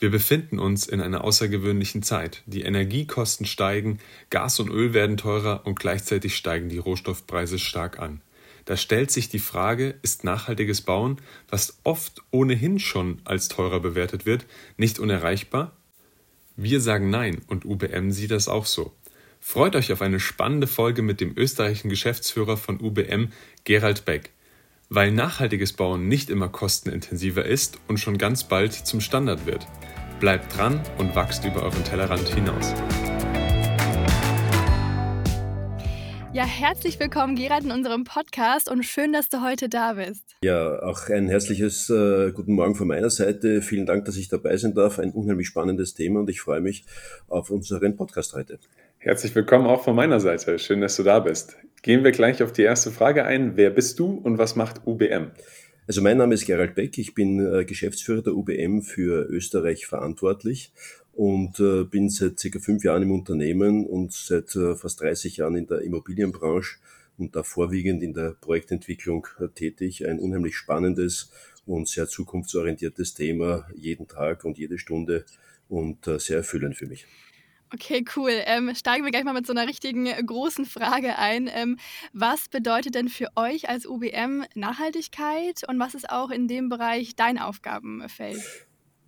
Wir 0.00 0.10
befinden 0.10 0.58
uns 0.58 0.86
in 0.86 1.02
einer 1.02 1.22
außergewöhnlichen 1.24 2.02
Zeit. 2.02 2.42
Die 2.46 2.62
Energiekosten 2.62 3.44
steigen, 3.44 3.98
Gas 4.30 4.58
und 4.58 4.70
Öl 4.70 4.94
werden 4.94 5.18
teurer 5.18 5.66
und 5.66 5.78
gleichzeitig 5.78 6.34
steigen 6.36 6.70
die 6.70 6.78
Rohstoffpreise 6.78 7.58
stark 7.58 7.98
an. 7.98 8.22
Da 8.64 8.78
stellt 8.78 9.10
sich 9.10 9.28
die 9.28 9.38
Frage, 9.38 9.96
ist 10.00 10.24
nachhaltiges 10.24 10.80
Bauen, 10.80 11.18
was 11.50 11.80
oft 11.84 12.22
ohnehin 12.30 12.78
schon 12.78 13.20
als 13.24 13.48
teurer 13.48 13.80
bewertet 13.80 14.24
wird, 14.24 14.46
nicht 14.78 14.98
unerreichbar? 14.98 15.76
Wir 16.56 16.80
sagen 16.80 17.10
nein 17.10 17.42
und 17.46 17.66
UBM 17.66 18.10
sieht 18.10 18.30
das 18.30 18.48
auch 18.48 18.64
so. 18.64 18.94
Freut 19.38 19.76
euch 19.76 19.92
auf 19.92 20.00
eine 20.00 20.20
spannende 20.20 20.66
Folge 20.66 21.02
mit 21.02 21.20
dem 21.20 21.36
österreichischen 21.36 21.90
Geschäftsführer 21.90 22.56
von 22.56 22.80
UBM, 22.80 23.32
Gerald 23.64 24.06
Beck. 24.06 24.30
Weil 24.92 25.12
nachhaltiges 25.12 25.72
Bauen 25.72 26.08
nicht 26.08 26.30
immer 26.30 26.48
kostenintensiver 26.48 27.44
ist 27.44 27.78
und 27.86 28.00
schon 28.00 28.18
ganz 28.18 28.42
bald 28.42 28.72
zum 28.72 29.00
Standard 29.00 29.46
wird. 29.46 29.64
Bleibt 30.18 30.56
dran 30.56 30.82
und 30.98 31.14
wachst 31.14 31.44
über 31.44 31.62
euren 31.62 31.84
Tellerrand 31.84 32.28
hinaus. 32.28 32.74
Ja, 36.32 36.44
herzlich 36.44 36.98
willkommen, 36.98 37.36
Gerald, 37.36 37.62
in 37.62 37.70
unserem 37.70 38.02
Podcast 38.02 38.68
und 38.68 38.82
schön, 38.82 39.12
dass 39.12 39.28
du 39.28 39.44
heute 39.44 39.68
da 39.68 39.92
bist. 39.92 40.24
Ja, 40.42 40.82
auch 40.82 41.08
ein 41.08 41.28
herzliches 41.28 41.88
äh, 41.88 42.32
Guten 42.32 42.54
Morgen 42.54 42.74
von 42.74 42.88
meiner 42.88 43.10
Seite. 43.10 43.62
Vielen 43.62 43.86
Dank, 43.86 44.06
dass 44.06 44.16
ich 44.16 44.28
dabei 44.28 44.56
sein 44.56 44.74
darf. 44.74 44.98
Ein 44.98 45.12
unheimlich 45.12 45.46
spannendes 45.46 45.94
Thema 45.94 46.18
und 46.18 46.30
ich 46.30 46.40
freue 46.40 46.60
mich 46.60 46.84
auf 47.28 47.50
unseren 47.50 47.94
Podcast 47.94 48.34
heute. 48.34 48.58
Herzlich 49.02 49.34
willkommen 49.34 49.66
auch 49.66 49.82
von 49.82 49.96
meiner 49.96 50.20
Seite. 50.20 50.58
Schön, 50.58 50.82
dass 50.82 50.96
du 50.96 51.02
da 51.02 51.20
bist. 51.20 51.56
Gehen 51.80 52.04
wir 52.04 52.10
gleich 52.10 52.42
auf 52.42 52.52
die 52.52 52.64
erste 52.64 52.90
Frage 52.90 53.24
ein. 53.24 53.56
Wer 53.56 53.70
bist 53.70 53.98
du 53.98 54.10
und 54.10 54.36
was 54.36 54.56
macht 54.56 54.86
UBM? 54.86 55.30
Also 55.86 56.02
mein 56.02 56.18
Name 56.18 56.34
ist 56.34 56.44
Gerald 56.44 56.74
Beck. 56.74 56.98
Ich 56.98 57.14
bin 57.14 57.40
äh, 57.40 57.64
Geschäftsführer 57.64 58.20
der 58.20 58.34
UBM 58.34 58.82
für 58.82 59.24
Österreich 59.30 59.86
verantwortlich 59.86 60.74
und 61.14 61.58
äh, 61.60 61.84
bin 61.84 62.10
seit 62.10 62.38
circa 62.38 62.58
fünf 62.58 62.84
Jahren 62.84 63.04
im 63.04 63.12
Unternehmen 63.12 63.86
und 63.86 64.12
seit 64.12 64.54
äh, 64.54 64.76
fast 64.76 65.00
30 65.00 65.38
Jahren 65.38 65.56
in 65.56 65.66
der 65.66 65.80
Immobilienbranche 65.80 66.76
und 67.16 67.34
da 67.34 67.42
vorwiegend 67.42 68.02
in 68.02 68.12
der 68.12 68.36
Projektentwicklung 68.38 69.26
tätig. 69.54 70.06
Ein 70.06 70.18
unheimlich 70.18 70.58
spannendes 70.58 71.32
und 71.64 71.88
sehr 71.88 72.06
zukunftsorientiertes 72.06 73.14
Thema 73.14 73.66
jeden 73.74 74.08
Tag 74.08 74.44
und 74.44 74.58
jede 74.58 74.78
Stunde 74.78 75.24
und 75.70 76.04
sehr 76.18 76.36
erfüllend 76.36 76.76
für 76.76 76.86
mich. 76.86 77.06
Okay, 77.72 78.04
cool. 78.16 78.32
Ähm, 78.46 78.74
steigen 78.74 79.04
wir 79.04 79.12
gleich 79.12 79.24
mal 79.24 79.32
mit 79.32 79.46
so 79.46 79.52
einer 79.52 79.66
richtigen 79.66 80.06
äh, 80.06 80.20
großen 80.22 80.64
Frage 80.64 81.18
ein. 81.18 81.48
Ähm, 81.52 81.78
was 82.12 82.48
bedeutet 82.48 82.96
denn 82.96 83.08
für 83.08 83.28
euch 83.36 83.68
als 83.68 83.86
UBM 83.86 84.44
Nachhaltigkeit 84.54 85.62
und 85.68 85.78
was 85.78 85.94
ist 85.94 86.10
auch 86.10 86.30
in 86.30 86.48
dem 86.48 86.68
Bereich 86.68 87.14
dein 87.14 87.38
Aufgabenfeld? 87.38 88.40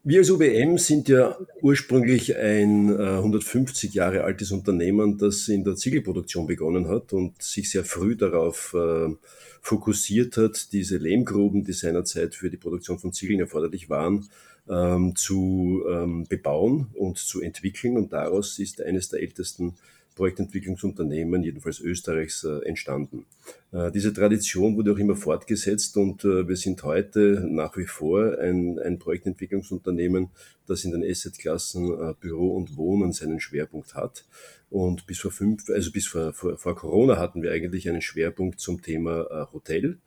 Wir 0.05 0.18
als 0.18 0.30
UBM 0.30 0.78
sind 0.78 1.08
ja 1.08 1.36
ursprünglich 1.60 2.36
ein 2.36 2.88
äh, 2.88 3.18
150 3.18 3.94
Jahre 3.94 4.24
altes 4.24 4.50
Unternehmen, 4.50 5.16
das 5.16 5.48
in 5.48 5.64
der 5.64 5.77
Ziegelproduktion 5.77 6.46
begonnen 6.46 6.88
hat 6.88 7.12
und 7.12 7.40
sich 7.40 7.70
sehr 7.70 7.84
früh 7.84 8.16
darauf 8.16 8.74
äh, 8.74 9.14
fokussiert 9.61 10.36
hat, 10.36 10.72
diese 10.72 10.96
Lehmgruben, 10.98 11.62
die 11.62 11.72
seinerzeit 11.72 12.34
für 12.34 12.51
die 12.51 12.56
Produktion 12.56 12.98
von 12.98 13.12
Ziegeln 13.12 13.39
erforderlich 13.39 13.90
waren, 13.90 14.28
ähm, 14.68 15.14
zu 15.17 15.84
ähm, 15.90 16.27
bebauen 16.28 16.89
und 16.95 17.18
zu 17.18 17.40
entwickeln. 17.40 17.96
Und 17.96 18.12
daraus 18.12 18.58
ist 18.58 18.80
eines 18.80 19.08
der 19.08 19.20
ältesten 19.20 19.74
Projektentwicklungsunternehmen, 20.14 21.42
jedenfalls 21.42 21.80
Österreichs, 21.80 22.45
äh, 22.45 22.58
entstanden. 22.67 23.27
Äh, 23.72 23.90
diese 23.90 24.12
Tradition 24.12 24.77
wurde 24.77 24.92
auch 24.92 24.98
immer 24.98 25.16
fortgesetzt 25.16 25.96
und 25.96 26.24
äh, 26.24 26.46
wir 26.46 26.56
sind 26.56 26.83
heute 26.83 27.44
nach 27.48 27.77
wie 27.77 27.86
vor 27.86 28.38
ein, 28.38 28.78
ein 28.78 28.98
Projektentwicklungsunternehmen, 28.98 30.28
das 30.66 30.84
in 30.84 30.92
den 30.92 31.02
Assetklassen 31.02 32.14
Büro 32.20 32.55
und 32.55 32.77
Wohnen 32.77 33.12
seinen 33.12 33.40
Schwerpunkt 33.40 33.94
hat. 33.94 34.24
Und 34.70 35.06
bis 35.06 35.18
vor 35.18 35.33
fünf, 35.33 35.68
also 35.68 35.90
bis 35.90 36.06
vor, 36.06 36.33
vor, 36.33 36.56
vor 36.56 36.77
Corona 36.77 37.18
hatten 37.18 37.42
wir 37.42 37.50
eigentlich 37.50 37.88
einen 37.88 38.00
Schwerpunkt 38.00 38.60
zum 38.60 38.80
Thema 38.80 39.48
Hotel. 39.52 39.98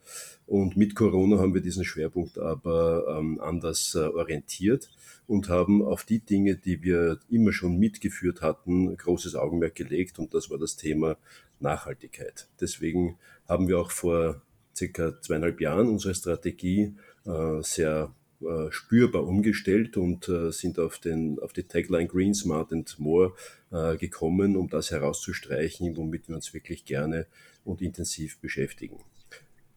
Und 0.46 0.76
mit 0.76 0.96
Corona 0.96 1.38
haben 1.38 1.54
wir 1.54 1.60
diesen 1.60 1.84
Schwerpunkt 1.84 2.38
aber 2.38 3.18
ähm, 3.18 3.38
anders 3.40 3.94
orientiert 3.94 4.90
und 5.26 5.48
haben 5.48 5.82
auf 5.82 6.04
die 6.04 6.20
Dinge, 6.20 6.56
die 6.56 6.82
wir 6.82 7.20
immer 7.28 7.52
schon 7.52 7.78
mitgeführt 7.78 8.40
hatten, 8.40 8.96
großes 8.96 9.34
Augenmerk 9.34 9.74
gelegt 9.74 10.18
und 10.18 10.34
das 10.34 10.50
war 10.50 10.58
das 10.58 10.76
Thema 10.76 11.16
Nachhaltigkeit. 11.60 12.48
Deswegen 12.60 13.18
haben 13.48 13.68
wir 13.68 13.78
auch 13.78 13.90
vor 13.90 14.42
circa 14.76 15.20
zweieinhalb 15.20 15.60
Jahren 15.60 15.88
unsere 15.88 16.14
Strategie 16.14 16.94
äh, 17.24 17.62
sehr 17.62 18.12
äh, 18.40 18.70
spürbar 18.70 19.26
umgestellt 19.26 19.96
und 19.96 20.28
äh, 20.28 20.52
sind 20.52 20.78
auf, 20.78 20.98
den, 20.98 21.38
auf 21.38 21.54
die 21.54 21.62
Tagline 21.62 22.06
Green, 22.06 22.34
Smart 22.34 22.70
and 22.70 22.98
More 22.98 23.32
äh, 23.72 23.96
gekommen, 23.96 24.56
um 24.56 24.68
das 24.68 24.90
herauszustreichen, 24.90 25.96
womit 25.96 26.28
wir 26.28 26.36
uns 26.36 26.52
wirklich 26.52 26.84
gerne 26.84 27.26
und 27.64 27.80
intensiv 27.80 28.38
beschäftigen. 28.38 28.98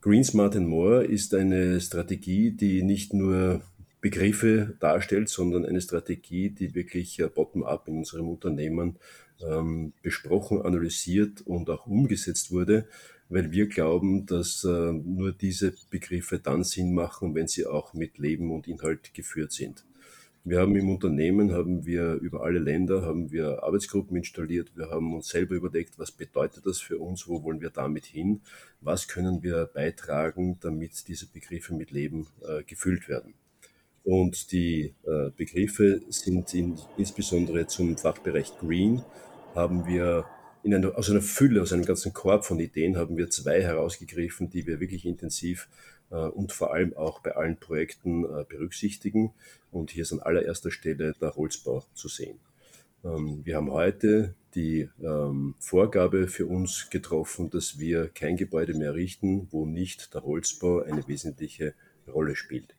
Green, 0.01 0.25
Smart 0.25 0.57
and 0.57 0.67
More 0.67 1.05
ist 1.05 1.33
eine 1.33 1.79
Strategie, 1.79 2.51
die 2.51 2.83
nicht 2.83 3.13
nur 3.13 3.61
Begriffe 4.01 4.75
darstellt, 4.79 5.29
sondern 5.29 5.65
eine 5.65 5.81
Strategie, 5.81 6.49
die 6.49 6.75
wirklich 6.75 7.21
bottom-up 7.33 7.87
in 7.87 7.97
unserem 7.97 8.27
Unternehmen 8.27 8.97
ähm, 9.41 9.93
besprochen, 10.01 10.61
analysiert 10.61 11.41
und 11.41 11.69
auch 11.69 11.85
umgesetzt 11.85 12.51
wurde, 12.51 12.87
weil 13.29 13.51
wir 13.51 13.67
glauben, 13.67 14.25
dass 14.25 14.63
äh, 14.63 14.91
nur 14.91 15.31
diese 15.31 15.73
Begriffe 15.89 16.39
dann 16.39 16.63
Sinn 16.63 16.93
machen, 16.93 17.35
wenn 17.35 17.47
sie 17.47 17.65
auch 17.65 17.93
mit 17.93 18.17
Leben 18.17 18.51
und 18.51 18.67
Inhalt 18.67 19.13
geführt 19.13 19.51
sind. 19.51 19.85
Wir 20.43 20.61
haben 20.61 20.75
im 20.75 20.89
Unternehmen, 20.89 21.51
haben 21.51 21.85
wir 21.85 22.13
über 22.13 22.43
alle 22.43 22.59
Länder, 22.59 23.03
haben 23.03 23.31
wir 23.31 23.61
Arbeitsgruppen 23.61 24.17
installiert. 24.17 24.71
Wir 24.75 24.89
haben 24.89 25.13
uns 25.13 25.27
selber 25.27 25.53
überlegt, 25.53 25.99
was 25.99 26.11
bedeutet 26.11 26.65
das 26.65 26.79
für 26.79 26.97
uns, 26.97 27.27
wo 27.27 27.43
wollen 27.43 27.61
wir 27.61 27.69
damit 27.69 28.05
hin, 28.05 28.41
was 28.81 29.07
können 29.07 29.43
wir 29.43 29.65
beitragen, 29.65 30.57
damit 30.61 31.07
diese 31.07 31.27
Begriffe 31.27 31.75
mit 31.75 31.91
Leben 31.91 32.27
äh, 32.41 32.63
gefüllt 32.63 33.09
werden. 33.09 33.33
Und 34.03 34.51
die 34.51 34.95
äh, 35.03 35.29
Begriffe 35.35 36.01
sind 36.07 36.53
in, 36.55 36.79
insbesondere 36.97 37.67
zum 37.67 37.97
Fachbereich 37.97 38.57
Green 38.57 39.03
haben 39.53 39.85
wir 39.85 40.25
in 40.63 40.73
einer, 40.73 40.97
aus 40.97 41.09
einer 41.09 41.21
Fülle, 41.21 41.61
aus 41.61 41.73
einem 41.73 41.85
ganzen 41.85 42.13
Korb 42.13 42.45
von 42.45 42.59
Ideen 42.59 42.97
haben 42.97 43.17
wir 43.17 43.29
zwei 43.29 43.61
herausgegriffen, 43.61 44.49
die 44.49 44.67
wir 44.67 44.79
wirklich 44.79 45.05
intensiv 45.05 45.69
äh, 46.11 46.15
und 46.15 46.51
vor 46.51 46.73
allem 46.73 46.95
auch 46.95 47.21
bei 47.21 47.35
allen 47.35 47.57
Projekten 47.57 48.25
äh, 48.25 48.45
berücksichtigen. 48.47 49.33
Und 49.71 49.91
hier 49.91 50.03
ist 50.03 50.11
an 50.11 50.19
allererster 50.19 50.71
Stelle 50.71 51.13
der 51.19 51.35
Holzbau 51.35 51.85
zu 51.93 52.07
sehen. 52.07 52.39
Ähm, 53.03 53.41
wir 53.45 53.55
haben 53.55 53.71
heute 53.71 54.35
die 54.55 54.89
ähm, 55.01 55.55
Vorgabe 55.59 56.27
für 56.27 56.47
uns 56.47 56.89
getroffen, 56.89 57.49
dass 57.49 57.79
wir 57.79 58.09
kein 58.09 58.35
Gebäude 58.35 58.73
mehr 58.73 58.95
richten, 58.95 59.47
wo 59.51 59.65
nicht 59.65 60.13
der 60.13 60.23
Holzbau 60.23 60.81
eine 60.81 61.07
wesentliche 61.07 61.73
Rolle 62.07 62.35
spielt. 62.35 62.75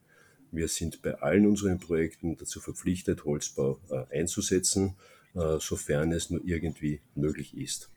Wir 0.53 0.67
sind 0.67 1.01
bei 1.03 1.15
allen 1.21 1.47
unseren 1.47 1.79
Projekten 1.79 2.37
dazu 2.37 2.61
verpflichtet, 2.61 3.25
Holzbau 3.25 3.79
äh, 3.91 4.19
einzusetzen, 4.19 4.97
sofern 5.35 6.13
es 6.13 6.31
nur 6.31 6.41
irgendwie 6.45 7.01
möglich 7.15 7.57
ist. 7.57 7.91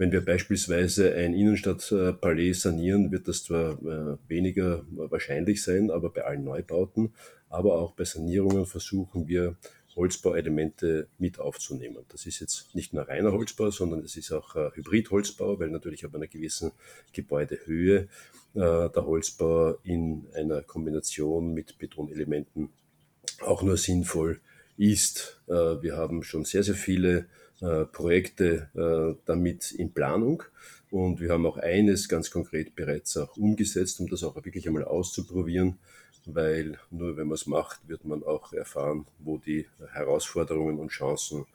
Wenn 0.00 0.12
wir 0.12 0.24
beispielsweise 0.24 1.14
ein 1.14 1.34
Innenstadtpalais 1.34 2.54
sanieren, 2.54 3.12
wird 3.12 3.28
das 3.28 3.44
zwar 3.44 3.72
äh, 3.82 4.16
weniger 4.28 4.82
wahrscheinlich 4.92 5.62
sein, 5.62 5.90
aber 5.90 6.08
bei 6.08 6.24
allen 6.24 6.42
Neubauten, 6.42 7.12
aber 7.50 7.74
auch 7.74 7.92
bei 7.92 8.04
Sanierungen 8.04 8.64
versuchen 8.64 9.28
wir 9.28 9.56
Holzbauelemente 9.96 11.08
mit 11.18 11.38
aufzunehmen. 11.38 12.06
Das 12.08 12.24
ist 12.24 12.40
jetzt 12.40 12.74
nicht 12.74 12.94
nur 12.94 13.08
reiner 13.08 13.32
Holzbau, 13.32 13.70
sondern 13.70 14.00
es 14.00 14.16
ist 14.16 14.32
auch 14.32 14.56
äh, 14.56 14.70
Hybridholzbau, 14.72 15.60
weil 15.60 15.68
natürlich 15.68 16.06
ab 16.06 16.14
einer 16.14 16.28
gewissen 16.28 16.72
Gebäudehöhe 17.12 17.98
äh, 17.98 18.08
der 18.54 19.04
Holzbau 19.04 19.80
in 19.82 20.28
einer 20.32 20.62
Kombination 20.62 21.52
mit 21.52 21.76
Betonelementen 21.76 22.70
auch 23.42 23.62
nur 23.62 23.76
sinnvoll 23.76 24.40
ist. 24.80 25.40
Äh, 25.46 25.82
wir 25.82 25.96
haben 25.96 26.22
schon 26.22 26.44
sehr, 26.44 26.62
sehr 26.62 26.74
viele 26.74 27.26
äh, 27.60 27.84
Projekte 27.84 28.68
äh, 28.74 29.20
damit 29.26 29.72
in 29.72 29.92
Planung. 29.92 30.42
Und 30.90 31.20
wir 31.20 31.30
haben 31.30 31.46
auch 31.46 31.58
eines 31.58 32.08
ganz 32.08 32.30
konkret 32.30 32.74
bereits 32.74 33.16
auch 33.16 33.36
umgesetzt, 33.36 34.00
um 34.00 34.08
das 34.08 34.24
auch 34.24 34.34
wirklich 34.34 34.66
einmal 34.66 34.84
auszuprobieren 34.84 35.78
weil 36.26 36.78
nur 36.90 37.16
wenn 37.16 37.28
man 37.28 37.36
es 37.36 37.46
macht, 37.46 37.80
wird 37.88 38.04
man 38.04 38.22
auch 38.22 38.52
erfahren, 38.52 39.06
wo 39.20 39.38
die 39.38 39.66
Herausforderungen 39.90 40.78
und 40.78 40.90
Chancen 40.90 41.46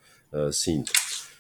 sind. 0.50 0.92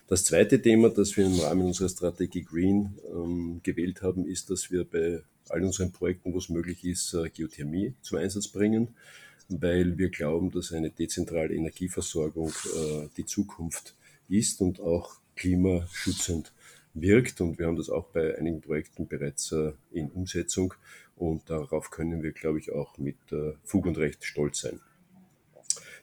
Das 0.08 0.24
zweite 0.24 0.62
Thema, 0.62 0.90
das 0.90 1.18
wir 1.18 1.26
im 1.26 1.40
Rahmen 1.40 1.66
unserer 1.66 1.90
Strategie 1.90 2.44
Green 2.44 2.94
ähm, 3.12 3.62
gewählt 3.64 4.04
haben, 4.04 4.28
ist, 4.28 4.52
dass 4.52 4.70
wir 4.70 4.86
bei 4.86 5.24
all 5.50 5.64
unseren 5.64 5.92
Projekten, 5.92 6.34
wo 6.34 6.38
es 6.38 6.50
möglich 6.50 6.86
ist, 6.86 7.18
Geothermie 7.34 7.96
zum 8.02 8.20
Einsatz 8.20 8.48
bringen, 8.48 8.90
weil 9.50 9.98
wir 9.98 10.10
glauben, 10.10 10.52
dass 10.52 10.74
eine 10.74 10.90
dezentrale 10.90 11.54
Energieversorgung 11.54 12.50
äh, 12.50 13.08
die 13.18 13.26
Zukunft 13.26 13.96
ist 14.28 14.62
und 14.62 14.80
auch 14.80 15.18
klimaschützend 15.36 16.54
wirkt. 16.94 17.42
Und 17.42 17.60
wir 17.60 17.68
haben 17.68 17.76
das 17.76 17.90
auch 17.90 18.08
bei 18.08 18.38
einigen 18.38 18.62
Projekten 18.62 19.08
bereits 19.08 19.52
äh, 19.52 19.74
in 19.92 20.10
Umsetzung. 20.10 20.74
Und 21.16 21.50
darauf 21.50 21.92
können 21.92 22.24
wir, 22.24 22.32
glaube 22.32 22.60
ich, 22.60 22.72
auch 22.72 22.98
mit 22.98 23.18
äh, 23.32 23.54
Fug 23.64 23.86
und 23.86 23.98
Recht 23.98 24.24
stolz 24.26 24.62
sein. 24.62 24.80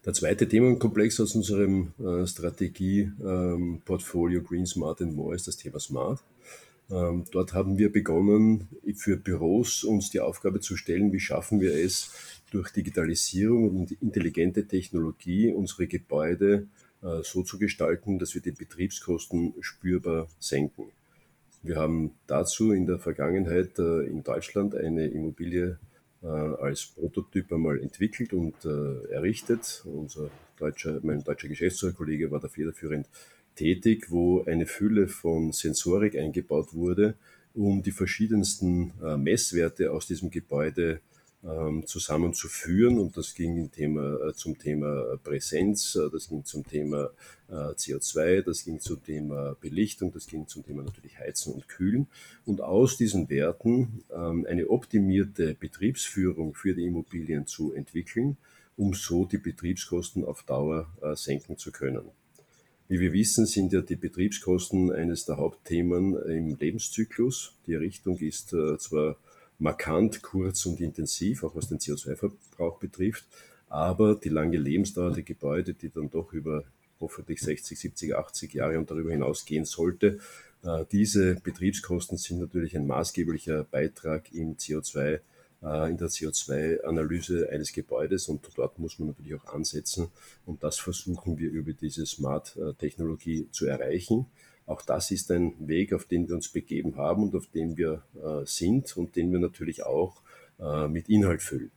Der 0.05 0.13
zweite 0.15 0.49
Themenkomplex 0.49 1.21
aus 1.21 1.37
unserem 1.37 1.93
äh, 1.99 2.27
Strategie-Portfolio 2.27 4.41
ähm, 4.41 4.47
Green 4.47 4.67
Smart 4.67 5.01
and 5.01 5.15
More 5.15 5.37
ist 5.37 5.47
das 5.47 5.57
Thema 5.57 5.79
Smart. 5.79 6.21
Ähm, 6.91 7.25
dort 7.31 7.55
haben 7.55 7.79
wir 7.79 7.93
begonnen, 7.93 8.67
für 8.97 9.17
Büros 9.17 9.85
uns 9.85 10.11
die 10.11 10.19
Aufgabe 10.21 10.59
zu 10.61 10.77
stellen, 10.77 11.13
wie 11.13 11.21
schaffen 11.21 11.61
wir 11.61 11.73
es, 11.75 12.42
durch 12.53 12.71
Digitalisierung 12.71 13.71
und 13.71 13.93
intelligente 14.03 14.67
Technologie 14.67 15.51
unsere 15.53 15.87
Gebäude 15.87 16.67
äh, 17.03 17.23
so 17.23 17.43
zu 17.43 17.59
gestalten, 17.59 18.19
dass 18.19 18.35
wir 18.35 18.43
die 18.43 18.53
Betriebskosten 18.53 19.55
spürbar 19.61 20.29
senken. 20.39 20.85
Wir 21.63 21.77
haben 21.77 22.13
dazu 22.27 22.73
in 22.73 22.87
der 22.87 22.99
Vergangenheit 22.99 23.79
äh, 23.79 24.03
in 24.03 24.23
Deutschland 24.23 24.75
eine 24.75 25.07
Immobilie 25.07 25.79
äh, 26.23 26.27
als 26.27 26.87
Prototyp 26.87 27.53
einmal 27.53 27.81
entwickelt 27.81 28.33
und 28.33 28.55
errichtet. 29.11 29.83
Unser 29.85 30.31
deutscher, 30.59 31.01
mein 31.03 31.25
deutscher 31.25 31.49
Geschäftsführerkollege 31.49 32.31
war 32.31 32.39
da 32.39 32.49
federführend 32.49 33.09
tätig, 33.57 34.11
wo 34.11 34.45
eine 34.45 34.67
Fülle 34.67 35.09
von 35.09 35.53
Sensorik 35.53 36.17
eingebaut 36.17 36.73
wurde, 36.73 37.15
um 37.55 37.83
die 37.83 37.91
verschiedensten 37.91 38.93
Messwerte 39.19 39.93
aus 39.93 40.07
diesem 40.07 40.31
Gebäude 40.31 40.93
ähm, 40.93 41.01
zusammenzuführen. 41.87 42.99
Und 42.99 43.17
das 43.17 43.35
ging 43.35 43.71
Thema, 43.73 44.29
äh, 44.29 44.33
zum 44.35 44.59
Thema 44.59 45.19
Präsenz, 45.23 45.97
äh, 45.97 46.09
das 46.11 46.29
ging 46.29 46.45
zum 46.45 46.65
Thema 46.65 47.11
äh, 47.49 47.55
CO2, 47.55 48.43
das 48.43 48.65
ging 48.65 48.79
zum 48.79 49.03
Thema 49.03 49.57
Belichtung, 49.61 50.13
das 50.13 50.27
ging 50.27 50.47
zum 50.47 50.65
Thema 50.65 50.85
natürlich 50.85 51.19
Heizen 51.19 51.53
und 51.53 51.69
Kühlen. 51.69 52.07
Und 52.45 52.61
aus 52.61 52.97
diesen 52.97 53.29
Werten 53.29 54.05
ähm, 54.15 54.47
eine 54.49 54.71
optimierte 54.71 55.55
Betriebsführung 55.55 56.55
für 56.55 56.75
die 56.75 56.85
Immobilien 56.85 57.47
zu 57.47 57.73
entwickeln, 57.73 58.37
um 58.77 58.95
so 58.95 59.25
die 59.25 59.39
Betriebskosten 59.39 60.25
auf 60.25 60.45
Dauer 60.45 60.89
senken 61.15 61.59
zu 61.59 61.73
können. 61.73 62.05
Wie 62.89 63.01
wir 63.01 63.13
wissen, 63.13 63.45
sind 63.45 63.73
ja 63.73 63.83
die 63.83 63.97
Betriebskosten 63.97 64.91
eines 64.91 65.27
der 65.27 65.37
Hauptthemen 65.37 66.17
im 66.27 66.57
Lebenszyklus. 66.57 67.55
Die 67.67 67.75
Errichtung 67.75 68.17
ist 68.19 68.49
zwar 68.49 69.17
markant 69.63 70.23
kurz 70.23 70.67
und 70.67 70.81
intensiv, 70.81 71.45
auch 71.45 71.55
was 71.55 71.69
den 71.69 71.79
CO2-Verbrauch 71.79 72.79
betrifft. 72.79 73.25
Aber 73.69 74.17
die 74.17 74.29
lange 74.29 74.59
Lebensdauer 74.59 75.13
der 75.13 75.23
Gebäude, 75.23 75.73
die 75.73 75.89
dann 75.89 76.11
doch 76.11 76.33
über 76.33 76.65
hoffentlich 77.01 77.41
60, 77.41 77.79
70, 77.79 78.15
80 78.15 78.55
Jahre 78.55 78.79
und 78.79 78.91
darüber 78.91 79.11
hinaus 79.11 79.45
gehen 79.45 79.65
sollte, 79.65 80.19
äh, 80.63 80.85
diese 80.91 81.37
Betriebskosten 81.37 82.19
sind 82.19 82.41
natürlich 82.41 82.77
ein 82.77 82.87
maßgeblicher 82.87 83.65
Beitrag 83.65 84.33
im 84.33 84.57
CO2, 84.57 85.21
äh, 85.63 85.91
in 85.91 85.97
der 85.97 86.09
CO2-Analyse 86.09 87.49
eines 87.51 87.73
Gebäudes 87.73 88.29
und 88.29 88.47
dort 88.57 88.79
muss 88.79 88.99
man 88.99 89.09
natürlich 89.09 89.35
auch 89.35 89.47
ansetzen 89.47 90.09
und 90.45 90.63
das 90.63 90.79
versuchen 90.79 91.39
wir 91.39 91.51
über 91.51 91.73
diese 91.73 92.05
Smart-Technologie 92.05 93.49
zu 93.51 93.67
erreichen. 93.67 94.27
Auch 94.67 94.83
das 94.83 95.11
ist 95.11 95.31
ein 95.31 95.55
Weg, 95.67 95.93
auf 95.93 96.05
den 96.05 96.29
wir 96.29 96.35
uns 96.35 96.49
begeben 96.49 96.97
haben 96.97 97.25
und 97.25 97.35
auf 97.35 97.47
dem 97.49 97.77
wir 97.77 98.03
äh, 98.15 98.47
sind 98.47 98.97
und 98.97 99.17
den 99.17 99.33
wir 99.33 99.39
natürlich 99.39 99.85
auch 99.85 100.23
äh, 100.61 100.89
mit 100.89 101.09
Inhalt 101.09 101.43
füllen. 101.43 101.71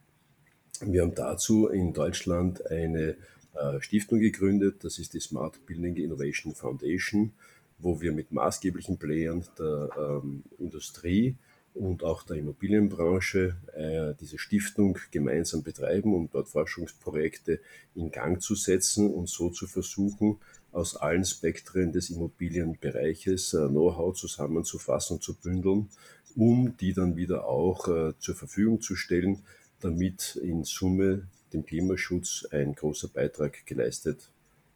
Wir 0.81 1.01
haben 1.01 1.15
dazu 1.15 1.67
in 1.67 1.93
Deutschland 1.93 2.65
eine 2.69 3.15
äh, 3.53 3.79
Stiftung 3.79 4.19
gegründet, 4.19 4.83
das 4.83 4.99
ist 4.99 5.13
die 5.13 5.19
Smart 5.19 5.65
Building 5.65 5.95
Innovation 5.95 6.53
Foundation, 6.53 7.31
wo 7.79 8.01
wir 8.01 8.11
mit 8.11 8.31
maßgeblichen 8.31 8.97
Playern 8.97 9.45
der 9.57 9.89
ähm, 9.97 10.43
Industrie 10.59 11.35
und 11.73 12.03
auch 12.03 12.23
der 12.23 12.37
Immobilienbranche 12.37 13.55
äh, 13.73 14.13
diese 14.19 14.37
Stiftung 14.37 14.97
gemeinsam 15.11 15.61
betreiben, 15.61 16.13
um 16.13 16.29
dort 16.31 16.47
Forschungsprojekte 16.47 17.59
in 17.95 18.11
Gang 18.11 18.41
zu 18.41 18.55
setzen 18.55 19.13
und 19.13 19.29
so 19.29 19.49
zu 19.49 19.67
versuchen, 19.67 20.37
aus 20.75 20.97
allen 20.97 21.23
Spektren 21.23 21.93
des 21.93 22.09
Immobilienbereiches 22.09 23.53
äh, 23.53 23.67
Know-how 23.67 24.13
zusammenzufassen 24.13 25.17
und 25.17 25.23
zu 25.23 25.33
bündeln, 25.33 25.87
um 26.35 26.75
die 26.77 26.93
dann 26.93 27.15
wieder 27.15 27.47
auch 27.47 27.87
äh, 27.87 28.13
zur 28.19 28.35
Verfügung 28.35 28.81
zu 28.81 28.95
stellen, 28.95 29.39
damit 29.79 30.35
in 30.35 30.65
Summe 30.65 31.27
dem 31.53 31.65
Klimaschutz 31.65 32.45
ein 32.51 32.75
großer 32.75 33.07
Beitrag 33.07 33.65
geleistet 33.65 34.29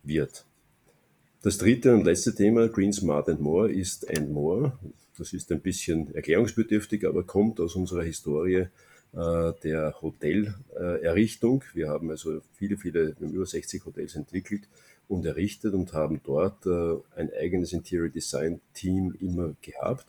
wird. 0.03 0.45
Das 1.41 1.57
dritte 1.57 1.93
und 1.93 2.05
letzte 2.05 2.33
Thema, 2.33 2.69
Green 2.69 2.93
Smart 2.93 3.27
and 3.27 3.41
More, 3.41 3.71
ist 3.71 4.09
and 4.09 4.31
more. 4.31 4.77
Das 5.17 5.33
ist 5.33 5.51
ein 5.51 5.59
bisschen 5.59 6.15
erklärungsbedürftig, 6.15 7.05
aber 7.05 7.23
kommt 7.23 7.59
aus 7.59 7.75
unserer 7.75 8.03
Historie 8.03 8.67
äh, 9.11 9.51
der 9.63 9.95
Hotelerrichtung. 10.01 11.65
Wir 11.73 11.89
haben 11.89 12.09
also 12.09 12.39
viele, 12.53 12.77
viele, 12.77 13.15
wir 13.19 13.27
haben 13.27 13.33
über 13.33 13.45
60 13.45 13.85
Hotels 13.85 14.15
entwickelt 14.15 14.63
und 15.09 15.25
errichtet 15.25 15.73
und 15.73 15.91
haben 15.91 16.21
dort 16.23 16.65
äh, 16.65 16.95
ein 17.15 17.29
eigenes 17.33 17.73
Interior 17.73 18.09
Design 18.09 18.61
Team 18.73 19.13
immer 19.19 19.55
gehabt, 19.61 20.05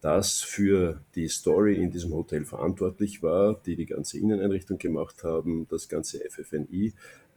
das 0.00 0.40
für 0.42 1.00
die 1.14 1.28
Story 1.28 1.74
in 1.74 1.90
diesem 1.90 2.12
Hotel 2.12 2.44
verantwortlich 2.44 3.22
war, 3.22 3.60
die 3.66 3.74
die 3.74 3.86
ganze 3.86 4.18
Inneneinrichtung 4.18 4.78
gemacht 4.78 5.24
haben, 5.24 5.66
das 5.68 5.88
ganze 5.88 6.20
FFNI 6.20 6.92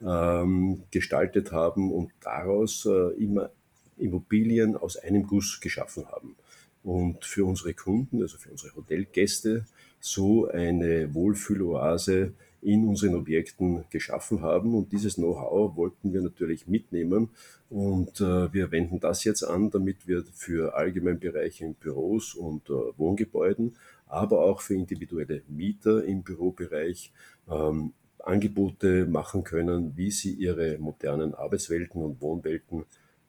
ähm, 0.06 0.84
gestaltet 0.92 1.52
haben 1.52 1.92
und 1.92 2.12
daraus 2.22 2.86
äh, 2.86 3.24
immer 3.24 3.50
Immobilien 3.98 4.78
aus 4.78 4.96
einem 4.98 5.25
Guss 5.25 5.60
geschaffen 5.60 6.06
haben. 6.08 6.36
Und 6.84 7.25
für 7.25 7.46
unsere 7.46 7.74
Kunden, 7.74 8.22
also 8.22 8.38
für 8.38 8.52
unsere 8.52 8.75
Hotelgäste, 8.75 9.66
so 10.00 10.48
eine 10.48 11.13
Wohlfühloase 11.13 12.34
in 12.62 12.88
unseren 12.88 13.15
Objekten 13.15 13.86
geschaffen 13.89 14.42
haben. 14.42 14.75
Und 14.75 14.92
dieses 14.92 15.15
Know-how 15.15 15.75
wollten 15.75 16.13
wir 16.13 16.21
natürlich 16.21 16.68
mitnehmen. 16.68 17.30
Und 17.69 18.21
äh, 18.21 18.51
wir 18.53 18.72
wenden 18.72 19.00
das 19.00 19.24
jetzt 19.24 19.43
an, 19.43 19.70
damit 19.70 20.08
wir 20.08 20.24
für 20.34 20.75
Allgemeinbereiche 20.75 21.65
in 21.65 21.75
Büros 21.75 22.34
und 22.34 22.70
äh, 22.70 22.74
Wohngebäuden, 22.98 23.75
aber 24.08 24.43
auch 24.43 24.62
für 24.62 24.75
individuelle 24.75 25.43
Mieter 25.48 26.03
im 26.03 26.24
Bürobereich 26.24 27.12
ähm, 27.50 27.93
Angebote 28.20 29.05
machen 29.05 29.43
können, 29.43 29.96
wie 29.96 30.12
sie 30.12 30.34
ihre 30.34 30.77
modernen 30.77 31.34
Arbeitswelten 31.34 32.01
und 32.01 32.22
Wohnwelten 32.22 32.86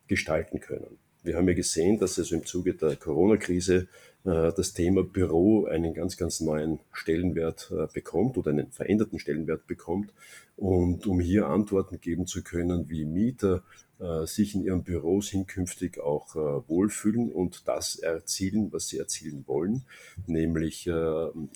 gestalten 0.07 0.61
können. 0.61 0.99
Wir 1.29 1.37
haben 1.37 1.47
ja 1.47 1.55
gesehen, 1.55 1.99
dass 1.99 2.19
also 2.19 2.37
im 2.37 2.47
Zuge 2.47 2.73
der 2.73 2.97
Corona-Krise 2.97 3.87
äh, 4.25 4.51
das 4.57 4.73
Thema 4.73 5.05
Büro 5.05 5.67
einen 5.67 5.93
ganz, 5.93 6.17
ganz 6.17 6.41
neuen 6.41 6.81
Stellenwert 6.91 7.71
äh, 7.71 7.87
bekommt 7.93 8.39
oder 8.39 8.51
einen 8.51 8.71
veränderten 8.71 9.19
Stellenwert 9.19 9.67
bekommt. 9.67 10.15
Und 10.57 11.07
um 11.07 11.21
hier 11.21 11.49
Antworten 11.49 12.01
geben 12.01 12.27
zu 12.27 12.43
können, 12.43 12.89
wie 12.89 13.05
Mieter 13.05 13.63
äh, 14.01 14.25
sich 14.25 14.55
in 14.55 14.65
ihren 14.65 14.85
Büros 14.85 15.29
hinkünftig 15.29 16.01
auch 16.01 16.35
wohlfühlen 16.35 17.31
und 17.31 17.69
das 17.69 17.97
erzielen, 17.97 18.73
was 18.73 18.89
sie 18.89 18.97
erzielen 18.97 19.45
wollen, 19.47 19.83
nämlich 20.27 20.89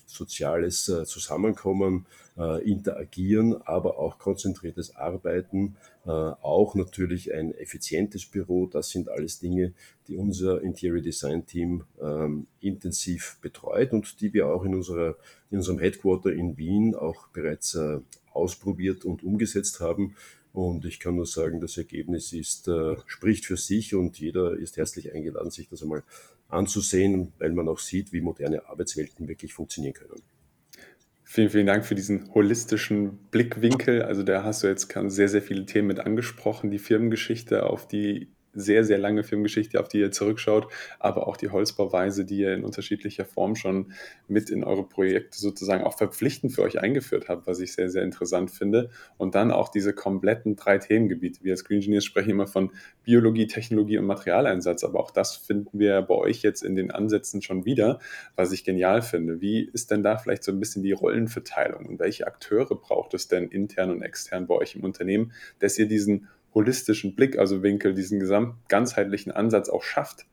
soziales 0.06 0.84
Zusammenkommen, 0.84 2.06
interagieren, 2.64 3.60
aber 3.62 3.98
auch 3.98 4.18
konzentriertes 4.18 4.96
Arbeiten, 4.96 5.76
auch 6.10 6.74
natürlich 6.74 7.32
ein 7.32 7.54
effizientes 7.54 8.26
Büro. 8.26 8.66
Das 8.66 8.90
sind 8.90 9.08
alles 9.08 9.38
Dinge, 9.38 9.72
die 10.08 10.16
unser 10.16 10.60
Interior 10.60 11.00
Design 11.00 11.46
Team 11.46 11.84
ähm, 12.00 12.46
intensiv 12.60 13.38
betreut 13.40 13.92
und 13.92 14.20
die 14.20 14.32
wir 14.32 14.48
auch 14.48 14.64
in, 14.64 14.74
unserer, 14.74 15.16
in 15.50 15.58
unserem 15.58 15.78
Headquarter 15.78 16.32
in 16.32 16.56
Wien 16.56 16.94
auch 16.94 17.28
bereits 17.28 17.74
äh, 17.74 18.00
ausprobiert 18.32 19.04
und 19.04 19.22
umgesetzt 19.22 19.80
haben. 19.80 20.16
Und 20.52 20.84
ich 20.84 21.00
kann 21.00 21.16
nur 21.16 21.26
sagen, 21.26 21.60
das 21.60 21.78
Ergebnis 21.78 22.32
ist, 22.32 22.68
äh, 22.68 22.96
spricht 23.06 23.46
für 23.46 23.56
sich 23.56 23.94
und 23.94 24.18
jeder 24.18 24.56
ist 24.56 24.76
herzlich 24.76 25.14
eingeladen, 25.14 25.50
sich 25.50 25.68
das 25.68 25.82
einmal 25.82 26.02
anzusehen, 26.48 27.32
weil 27.38 27.52
man 27.52 27.68
auch 27.68 27.78
sieht, 27.78 28.12
wie 28.12 28.20
moderne 28.20 28.66
Arbeitswelten 28.68 29.28
wirklich 29.28 29.54
funktionieren 29.54 29.94
können. 29.94 30.20
Vielen, 31.34 31.48
vielen 31.48 31.66
Dank 31.66 31.86
für 31.86 31.94
diesen 31.94 32.28
holistischen 32.34 33.16
Blickwinkel. 33.30 34.02
Also 34.02 34.22
da 34.22 34.44
hast 34.44 34.62
du 34.62 34.66
jetzt 34.66 34.92
sehr, 35.06 35.30
sehr 35.30 35.40
viele 35.40 35.64
Themen 35.64 35.88
mit 35.88 35.98
angesprochen, 35.98 36.70
die 36.70 36.78
Firmengeschichte 36.78 37.64
auf 37.64 37.88
die 37.88 38.34
sehr, 38.54 38.84
sehr 38.84 38.98
lange 38.98 39.22
Firmengeschichte, 39.22 39.80
auf 39.80 39.88
die 39.88 40.00
ihr 40.00 40.10
zurückschaut, 40.10 40.68
aber 40.98 41.26
auch 41.26 41.36
die 41.36 41.50
Holzbauweise, 41.50 42.24
die 42.24 42.38
ihr 42.38 42.54
in 42.54 42.64
unterschiedlicher 42.64 43.24
Form 43.24 43.56
schon 43.56 43.92
mit 44.28 44.50
in 44.50 44.64
eure 44.64 44.86
Projekte 44.86 45.38
sozusagen 45.38 45.84
auch 45.84 45.96
verpflichtend 45.96 46.52
für 46.52 46.62
euch 46.62 46.80
eingeführt 46.80 47.28
habt, 47.28 47.46
was 47.46 47.60
ich 47.60 47.72
sehr, 47.72 47.88
sehr 47.88 48.02
interessant 48.02 48.50
finde. 48.50 48.90
Und 49.16 49.34
dann 49.34 49.50
auch 49.50 49.68
diese 49.68 49.92
kompletten 49.92 50.56
drei 50.56 50.78
Themengebiete. 50.78 51.42
Wir 51.42 51.52
als 51.52 51.64
Green 51.64 51.78
Engineers 51.78 52.04
sprechen 52.04 52.30
immer 52.30 52.46
von 52.46 52.70
Biologie, 53.04 53.46
Technologie 53.46 53.98
und 53.98 54.06
Materialeinsatz, 54.06 54.84
aber 54.84 55.00
auch 55.00 55.10
das 55.10 55.36
finden 55.36 55.78
wir 55.78 56.02
bei 56.02 56.14
euch 56.14 56.42
jetzt 56.42 56.62
in 56.62 56.76
den 56.76 56.90
Ansätzen 56.90 57.42
schon 57.42 57.64
wieder, 57.64 57.98
was 58.36 58.52
ich 58.52 58.64
genial 58.64 59.02
finde. 59.02 59.40
Wie 59.40 59.60
ist 59.60 59.90
denn 59.90 60.02
da 60.02 60.18
vielleicht 60.18 60.44
so 60.44 60.52
ein 60.52 60.60
bisschen 60.60 60.82
die 60.82 60.92
Rollenverteilung 60.92 61.86
und 61.86 61.98
welche 61.98 62.26
Akteure 62.26 62.74
braucht 62.74 63.14
es 63.14 63.28
denn 63.28 63.48
intern 63.48 63.90
und 63.90 64.02
extern 64.02 64.46
bei 64.46 64.54
euch 64.54 64.76
im 64.76 64.84
Unternehmen, 64.84 65.32
dass 65.58 65.78
ihr 65.78 65.86
diesen 65.86 66.28
holistischen 66.54 67.14
Blick, 67.14 67.38
also 67.38 67.62
Winkel, 67.62 67.94
diesen 67.94 68.20
gesamt 68.20 68.56
ganzheitlichen 68.68 69.32
Ansatz 69.32 69.68
auch 69.68 69.82
schafft? 69.82 70.26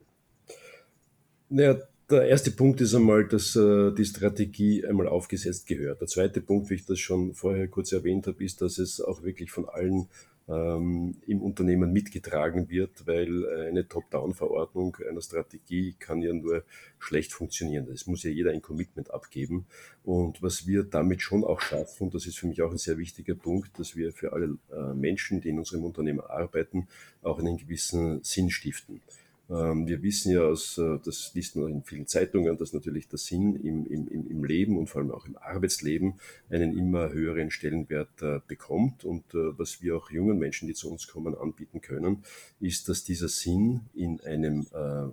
Naja, 1.49 1.77
der 2.09 2.27
erste 2.27 2.51
Punkt 2.51 2.81
ist 2.81 2.95
einmal, 2.95 3.27
dass 3.27 3.55
äh, 3.55 3.91
die 3.91 4.05
Strategie 4.05 4.85
einmal 4.85 5.07
aufgesetzt 5.07 5.67
gehört. 5.67 6.01
Der 6.01 6.07
zweite 6.07 6.41
Punkt, 6.41 6.69
wie 6.69 6.75
ich 6.75 6.85
das 6.85 6.99
schon 6.99 7.33
vorher 7.33 7.67
kurz 7.67 7.91
erwähnt 7.91 8.27
habe, 8.27 8.43
ist, 8.43 8.61
dass 8.61 8.79
es 8.79 8.99
auch 8.99 9.23
wirklich 9.23 9.51
von 9.51 9.67
allen 9.69 10.07
ähm, 10.49 11.15
im 11.27 11.41
Unternehmen 11.41 11.93
mitgetragen 11.93 12.69
wird, 12.69 13.05
weil 13.05 13.47
eine 13.67 13.87
Top-Down-Verordnung 13.87 14.97
einer 15.07 15.21
Strategie 15.21 15.95
kann 15.99 16.21
ja 16.21 16.33
nur 16.33 16.63
schlecht 16.97 17.33
funktionieren. 17.33 17.87
Es 17.93 18.07
muss 18.07 18.23
ja 18.23 18.31
jeder 18.31 18.51
ein 18.51 18.61
Commitment 18.61 19.11
abgeben. 19.11 19.65
Und 20.03 20.41
was 20.41 20.65
wir 20.67 20.83
damit 20.83 21.21
schon 21.21 21.43
auch 21.43 21.61
schaffen, 21.61 22.09
das 22.09 22.25
ist 22.25 22.39
für 22.39 22.47
mich 22.47 22.61
auch 22.61 22.71
ein 22.71 22.77
sehr 22.77 22.97
wichtiger 22.97 23.35
Punkt, 23.35 23.77
dass 23.79 23.95
wir 23.95 24.11
für 24.11 24.33
alle 24.33 24.57
äh, 24.71 24.93
Menschen, 24.93 25.41
die 25.41 25.49
in 25.49 25.59
unserem 25.59 25.83
Unternehmen 25.83 26.21
arbeiten, 26.21 26.87
auch 27.21 27.39
einen 27.39 27.57
gewissen 27.57 28.23
Sinn 28.23 28.49
stiften. 28.49 29.01
Ähm, 29.49 29.87
wir 29.87 30.03
wissen 30.03 30.31
ja 30.31 30.41
aus, 30.41 30.77
äh, 30.77 30.99
das 31.03 31.31
liest 31.33 31.55
man 31.55 31.69
in 31.69 31.83
vielen 31.83 32.05
Zeitungen, 32.05 32.57
dass 32.57 32.73
natürlich 32.73 33.07
der 33.07 33.17
Sinn 33.17 33.55
im, 33.55 33.85
im, 33.87 34.07
im 34.29 34.43
Leben 34.43 34.77
und 34.77 34.87
vor 34.87 35.01
allem 35.01 35.11
auch 35.11 35.25
im 35.25 35.37
Arbeitsleben 35.37 36.19
einen 36.49 36.77
immer 36.77 37.11
höheren 37.11 37.49
Stellenwert 37.49 38.21
äh, 38.21 38.39
bekommt. 38.47 39.03
Und 39.05 39.33
äh, 39.33 39.57
was 39.57 39.81
wir 39.81 39.97
auch 39.97 40.11
jungen 40.11 40.37
Menschen, 40.37 40.67
die 40.67 40.75
zu 40.75 40.91
uns 40.91 41.07
kommen, 41.07 41.35
anbieten 41.35 41.81
können, 41.81 42.23
ist, 42.59 42.89
dass 42.89 43.03
dieser 43.03 43.29
Sinn 43.29 43.81
in 43.93 44.21
einem 44.21 44.67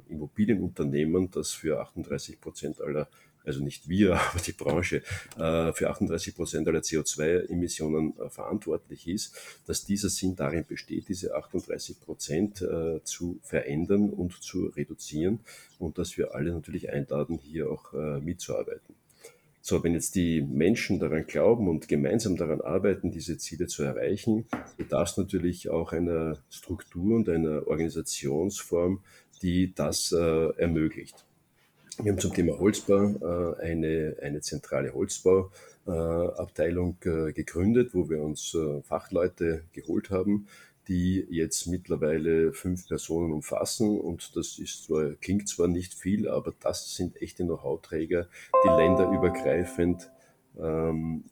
Immobilienunternehmen, 0.08 1.30
das 1.30 1.52
für 1.52 1.80
38 1.80 2.40
Prozent 2.40 2.80
aller 2.80 3.08
also 3.46 3.62
nicht 3.62 3.88
wir, 3.88 4.14
aber 4.30 4.40
die 4.40 4.52
Branche, 4.52 5.02
äh, 5.38 5.72
für 5.72 5.90
38 5.90 6.34
Prozent 6.34 6.68
aller 6.68 6.80
CO2-Emissionen 6.80 8.18
äh, 8.18 8.28
verantwortlich 8.28 9.06
ist, 9.08 9.34
dass 9.66 9.84
dieser 9.84 10.08
Sinn 10.08 10.36
darin 10.36 10.64
besteht, 10.66 11.08
diese 11.08 11.34
38 11.34 12.00
Prozent 12.00 12.62
äh, 12.62 13.02
zu 13.04 13.38
verändern 13.42 14.10
und 14.10 14.42
zu 14.42 14.66
reduzieren 14.66 15.40
und 15.78 15.98
dass 15.98 16.16
wir 16.16 16.34
alle 16.34 16.52
natürlich 16.52 16.90
einladen, 16.90 17.38
hier 17.38 17.70
auch 17.70 17.92
mitzuarbeiten. 18.20 18.94
So, 19.60 19.82
wenn 19.82 19.94
jetzt 19.94 20.14
die 20.14 20.42
Menschen 20.42 21.00
daran 21.00 21.26
glauben 21.26 21.68
und 21.68 21.88
gemeinsam 21.88 22.36
daran 22.36 22.60
arbeiten, 22.60 23.10
diese 23.10 23.36
Ziele 23.36 23.66
zu 23.66 23.82
erreichen, 23.82 24.46
bedarf 24.76 25.10
es 25.10 25.16
natürlich 25.16 25.70
auch 25.70 25.92
einer 25.92 26.38
Struktur 26.50 27.16
und 27.16 27.28
einer 27.28 27.66
Organisationsform, 27.66 29.00
die 29.42 29.74
das 29.74 30.12
äh, 30.12 30.50
ermöglicht. 30.56 31.24
Wir 32.02 32.12
haben 32.12 32.20
zum 32.20 32.34
Thema 32.34 32.58
Holzbau 32.58 33.54
äh, 33.56 33.62
eine, 33.62 34.16
eine 34.20 34.42
zentrale 34.42 34.92
Holzbauabteilung 34.92 36.98
äh, 37.04 37.32
gegründet, 37.32 37.94
wo 37.94 38.10
wir 38.10 38.20
uns 38.20 38.54
äh, 38.54 38.82
Fachleute 38.82 39.64
geholt 39.72 40.10
haben, 40.10 40.46
die 40.88 41.26
jetzt 41.30 41.66
mittlerweile 41.66 42.52
fünf 42.52 42.86
Personen 42.86 43.32
umfassen. 43.32 43.98
Und 43.98 44.36
das 44.36 44.58
ist 44.58 44.84
zwar, 44.84 45.14
klingt 45.14 45.48
zwar 45.48 45.68
nicht 45.68 45.94
viel, 45.94 46.28
aber 46.28 46.52
das 46.60 46.94
sind 46.94 47.16
echte 47.22 47.44
Know-how-Träger, 47.44 48.28
die 48.62 48.68
länderübergreifend 48.68 50.10
ähm, 50.58 51.24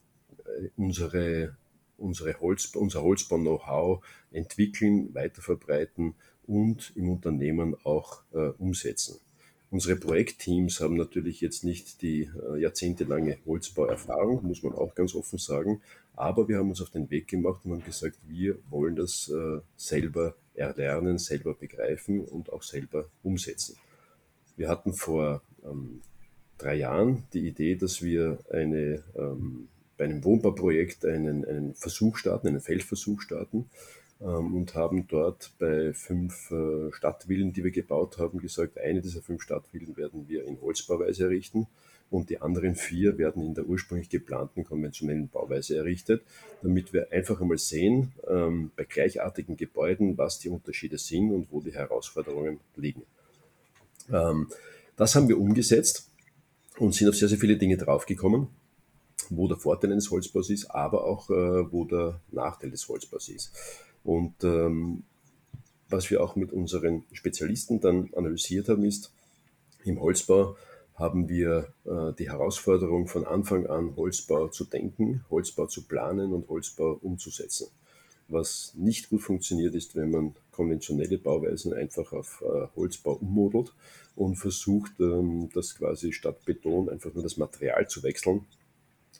unsere, 0.77 1.59
unsere 1.99 2.41
Holz, 2.41 2.75
unser 2.75 3.03
Holzbau-Know-how 3.03 4.03
entwickeln, 4.33 5.15
weiterverbreiten 5.15 6.15
und 6.47 6.91
im 6.97 7.11
Unternehmen 7.11 7.77
auch 7.85 8.23
äh, 8.33 8.49
umsetzen. 8.59 9.21
Unsere 9.75 9.97
Projektteams 9.97 10.79
haben 10.79 10.95
natürlich 10.95 11.41
jetzt 11.41 11.65
nicht 11.65 12.01
die 12.01 12.31
äh, 12.49 12.61
jahrzehntelange 12.61 13.39
Holzbauerfahrung, 13.45 14.47
muss 14.47 14.63
man 14.63 14.73
auch 14.73 14.95
ganz 14.95 15.17
offen 15.17 15.41
sagen. 15.41 15.83
Aber 16.15 16.47
wir 16.47 16.59
haben 16.59 16.69
uns 16.69 16.81
auf 16.81 16.91
den 16.91 17.11
Weg 17.11 17.27
gemacht 17.27 17.63
und 17.65 17.73
haben 17.73 17.85
gesagt, 17.85 18.17
wir 18.29 18.57
wollen 18.71 18.95
das 18.95 19.29
äh, 19.35 19.59
selber 19.77 20.37
erlernen, 20.55 21.19
selber 21.19 21.55
begreifen 21.55 22.25
und 22.25 22.53
auch 22.53 22.63
selber 22.63 23.07
umsetzen. 23.25 23.75
Wir 24.57 24.69
hatten 24.69 24.93
vor 24.93 25.43
ähm, 25.65 26.03
drei 26.57 26.77
Jahren 26.77 27.25
die 27.33 27.49
Idee, 27.49 27.75
dass 27.75 28.01
wir 28.01 28.39
eine, 28.53 29.03
ähm, 29.17 29.67
bei 29.97 30.05
einem 30.05 30.23
Wohnbauprojekt 30.23 31.05
einen, 31.05 31.45
einen 31.45 31.75
Versuch 31.75 32.17
starten, 32.17 32.47
einen 32.47 32.61
Feldversuch 32.61 33.23
starten 33.23 33.69
und 34.21 34.75
haben 34.75 35.07
dort 35.09 35.53
bei 35.59 35.93
fünf 35.93 36.51
äh, 36.51 36.93
Stadtvillen, 36.93 37.53
die 37.53 37.65
wir 37.65 37.71
gebaut 37.71 38.19
haben, 38.19 38.39
gesagt, 38.39 38.79
eine 38.79 39.01
dieser 39.01 39.23
fünf 39.23 39.43
Stadtvillen 39.43 39.97
werden 39.97 40.29
wir 40.29 40.45
in 40.45 40.61
Holzbauweise 40.61 41.25
errichten 41.25 41.67
und 42.11 42.31
die 42.31 42.41
anderen 42.41 42.77
vier 42.77 43.19
werden 43.19 43.43
in 43.43 43.55
der 43.55 43.67
ursprünglich 43.67 44.09
geplanten 44.09 44.65
konventionellen 44.65 45.29
Bauweise 45.29 45.77
errichtet, 45.77 46.23
damit 46.63 46.93
wir 46.93 47.11
einfach 47.13 47.41
einmal 47.41 47.59
sehen, 47.59 48.13
ähm, 48.29 48.71
bei 48.77 48.85
gleichartigen 48.85 49.57
Gebäuden, 49.57 50.17
was 50.17 50.39
die 50.39 50.49
Unterschiede 50.49 50.99
sind 50.99 51.33
und 51.33 51.49
wo 51.51 51.61
die 51.61 51.75
Herausforderungen 51.75 52.61
liegen. 52.77 53.03
Ähm, 54.13 54.49
das 54.97 55.15
haben 55.17 55.29
wir 55.29 55.41
umgesetzt 55.41 56.09
und 56.79 56.95
sind 56.95 57.09
auf 57.09 57.17
sehr, 57.17 57.29
sehr 57.29 57.39
viele 57.39 57.57
Dinge 57.57 57.77
draufgekommen, 57.77 58.49
wo 59.31 59.49
der 59.49 59.57
Vorteil 59.57 59.93
eines 59.93 60.11
Holzbaus 60.11 60.51
ist, 60.51 60.67
aber 60.67 61.05
auch 61.05 61.31
äh, 61.31 61.73
wo 61.73 61.85
der 61.85 62.21
Nachteil 62.31 62.71
des 62.71 62.89
Holzbaus 62.89 63.29
ist. 63.29 63.53
Und 64.05 64.45
ähm, 64.45 65.03
was 65.89 66.11
wir 66.11 66.23
auch 66.23 66.37
mit 66.37 66.53
unseren 66.53 67.05
Spezialisten 67.13 67.81
dann 67.81 68.11
analysiert 68.15 68.69
haben, 68.69 68.85
ist, 68.85 69.13
im 69.85 70.01
Holzbau 70.01 70.57
haben 70.95 71.29
wir 71.29 71.73
äh, 71.85 72.13
die 72.19 72.31
Herausforderung 72.31 73.09
von 73.09 73.27
Anfang 73.27 73.67
an 73.67 73.97
Holzbau 73.97 74.49
zu 74.49 74.65
denken, 74.65 75.25
Holzbau 75.31 75.67
zu 75.67 75.83
planen 75.83 76.33
und 76.33 76.49
Holzbau 76.49 76.99
umzusetzen. 77.03 77.69
Was 78.29 78.73
nicht 78.77 79.11
gut 79.11 79.23
funktioniert 79.23 79.75
ist, 79.75 79.97
wenn 79.97 80.11
man 80.11 80.35
konventionelle 80.53 81.19
Bauweisen 81.19 81.75
einfach 81.75 82.13
auf 82.13 82.43
äh, 82.47 82.67
Holzbau 82.77 83.15
ummodelt 83.15 83.73
und 84.17 84.37
versucht, 84.37 84.93
ähm, 85.01 85.51
das 85.53 85.75
quasi 85.75 86.13
statt 86.13 86.45
Beton 86.45 86.89
einfach 86.89 87.13
nur 87.13 87.23
das 87.23 87.37
Material 87.37 87.89
zu 87.89 88.03
wechseln 88.03 88.47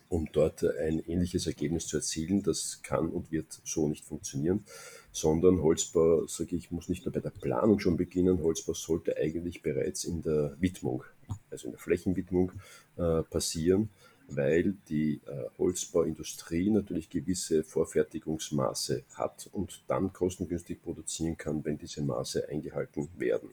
um 0.09 0.27
dort 0.31 0.63
ein 0.63 0.99
ähnliches 0.99 1.47
Ergebnis 1.47 1.87
zu 1.87 1.97
erzielen. 1.97 2.43
Das 2.43 2.81
kann 2.83 3.09
und 3.09 3.31
wird 3.31 3.59
so 3.63 3.87
nicht 3.87 4.05
funktionieren, 4.05 4.63
sondern 5.11 5.61
Holzbau, 5.61 6.27
sage 6.27 6.55
ich, 6.55 6.71
muss 6.71 6.89
nicht 6.89 7.05
nur 7.05 7.13
bei 7.13 7.19
der 7.19 7.31
Planung 7.31 7.79
schon 7.79 7.97
beginnen. 7.97 8.41
Holzbau 8.41 8.73
sollte 8.73 9.17
eigentlich 9.17 9.61
bereits 9.61 10.03
in 10.03 10.21
der 10.21 10.55
Widmung, 10.59 11.03
also 11.49 11.67
in 11.67 11.71
der 11.71 11.79
Flächenwidmung 11.79 12.51
äh, 12.97 13.23
passieren, 13.23 13.89
weil 14.27 14.75
die 14.89 15.21
äh, 15.25 15.45
Holzbauindustrie 15.57 16.69
natürlich 16.69 17.09
gewisse 17.09 17.63
Vorfertigungsmaße 17.63 19.03
hat 19.13 19.49
und 19.51 19.83
dann 19.87 20.13
kostengünstig 20.13 20.81
produzieren 20.81 21.37
kann, 21.37 21.63
wenn 21.65 21.77
diese 21.77 22.01
Maße 22.01 22.49
eingehalten 22.49 23.09
werden. 23.17 23.49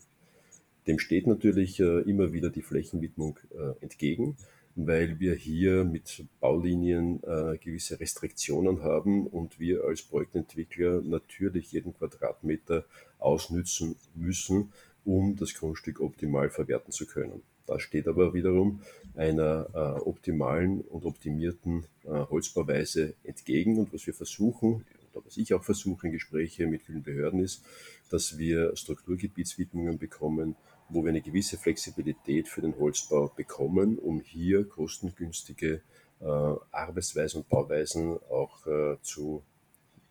Dem 0.86 0.98
steht 0.98 1.26
natürlich 1.26 1.78
äh, 1.78 2.00
immer 2.00 2.32
wieder 2.32 2.50
die 2.50 2.62
Flächenwidmung 2.62 3.38
äh, 3.52 3.82
entgegen 3.82 4.36
weil 4.74 5.20
wir 5.20 5.34
hier 5.34 5.84
mit 5.84 6.24
Baulinien 6.40 7.22
äh, 7.24 7.58
gewisse 7.58 8.00
Restriktionen 8.00 8.82
haben 8.82 9.26
und 9.26 9.60
wir 9.60 9.84
als 9.84 10.02
Projektentwickler 10.02 11.02
natürlich 11.02 11.72
jeden 11.72 11.94
Quadratmeter 11.94 12.84
ausnützen 13.18 13.96
müssen, 14.14 14.72
um 15.04 15.36
das 15.36 15.54
Grundstück 15.54 16.00
optimal 16.00 16.50
verwerten 16.50 16.92
zu 16.92 17.06
können. 17.06 17.42
Das 17.66 17.82
steht 17.82 18.08
aber 18.08 18.34
wiederum 18.34 18.80
einer 19.14 19.68
äh, 19.72 20.00
optimalen 20.00 20.80
und 20.80 21.04
optimierten 21.04 21.84
äh, 22.04 22.08
Holzbauweise 22.08 23.14
entgegen. 23.24 23.78
Und 23.78 23.92
was 23.92 24.06
wir 24.06 24.14
versuchen, 24.14 24.84
oder 25.12 25.24
was 25.24 25.36
ich 25.36 25.54
auch 25.54 25.62
versuche 25.62 26.06
in 26.06 26.12
Gesprächen 26.12 26.70
mit 26.70 26.82
vielen 26.82 27.02
Behörden 27.02 27.40
ist, 27.40 27.62
dass 28.10 28.38
wir 28.38 28.74
Strukturgebietswidmungen 28.76 29.98
bekommen, 29.98 30.56
wo 30.92 31.02
wir 31.02 31.10
eine 31.10 31.22
gewisse 31.22 31.56
Flexibilität 31.56 32.48
für 32.48 32.60
den 32.60 32.78
Holzbau 32.78 33.32
bekommen, 33.34 33.98
um 33.98 34.20
hier 34.20 34.68
kostengünstige 34.68 35.80
äh, 36.20 36.24
Arbeitsweisen 36.24 37.42
und 37.42 37.48
Bauweisen 37.48 38.18
auch 38.30 38.66
äh, 38.66 38.96
zu 39.02 39.42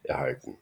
erhalten. 0.04 0.58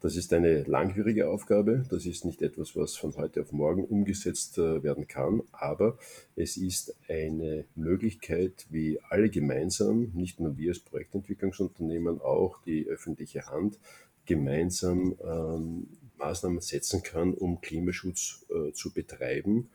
Das 0.00 0.14
ist 0.14 0.32
eine 0.32 0.62
langwierige 0.64 1.28
Aufgabe. 1.28 1.84
Das 1.90 2.04
ist 2.06 2.24
nicht 2.24 2.42
etwas, 2.42 2.76
was 2.76 2.96
von 2.96 3.16
heute 3.16 3.40
auf 3.40 3.52
morgen 3.52 3.84
umgesetzt 3.84 4.58
äh, 4.58 4.82
werden 4.82 5.08
kann, 5.08 5.42
aber 5.52 5.98
es 6.36 6.56
ist 6.56 6.94
eine 7.08 7.64
Möglichkeit, 7.74 8.66
wie 8.70 9.00
alle 9.08 9.30
gemeinsam, 9.30 10.12
nicht 10.14 10.38
nur 10.38 10.56
wir 10.58 10.70
als 10.70 10.80
Projektentwicklungsunternehmen, 10.80 12.20
auch 12.20 12.62
die 12.62 12.86
öffentliche 12.86 13.46
Hand, 13.46 13.78
gemeinsam 14.26 15.16
ähm, 15.24 15.88
Maßnahmen 16.18 16.60
setzen 16.60 17.02
kann, 17.02 17.34
um 17.34 17.60
Klimaschutz 17.60 18.46
äh, 18.50 18.72
zu 18.72 18.92
betreiben, 18.92 19.70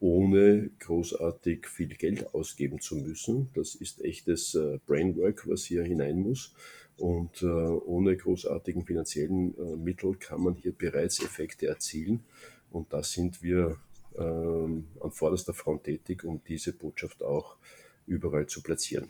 ohne 0.00 0.70
großartig 0.80 1.66
viel 1.66 1.94
Geld 1.94 2.34
ausgeben 2.34 2.80
zu 2.80 2.96
müssen. 2.96 3.50
Das 3.54 3.74
ist 3.74 4.04
echtes 4.04 4.54
äh, 4.54 4.78
Brainwork, 4.86 5.48
was 5.48 5.64
hier 5.64 5.82
hinein 5.82 6.20
muss. 6.20 6.54
Und 6.96 7.42
äh, 7.42 7.46
ohne 7.46 8.16
großartigen 8.16 8.84
finanziellen 8.84 9.56
äh, 9.56 9.76
Mittel 9.76 10.14
kann 10.16 10.42
man 10.42 10.54
hier 10.54 10.72
bereits 10.72 11.20
Effekte 11.20 11.66
erzielen. 11.66 12.24
Und 12.70 12.92
da 12.92 13.02
sind 13.02 13.42
wir 13.42 13.78
ähm, 14.16 14.86
an 15.00 15.10
vorderster 15.10 15.54
Front 15.54 15.84
tätig, 15.84 16.24
um 16.24 16.40
diese 16.46 16.72
Botschaft 16.72 17.22
auch 17.22 17.56
überall 18.06 18.46
zu 18.46 18.62
platzieren. 18.62 19.08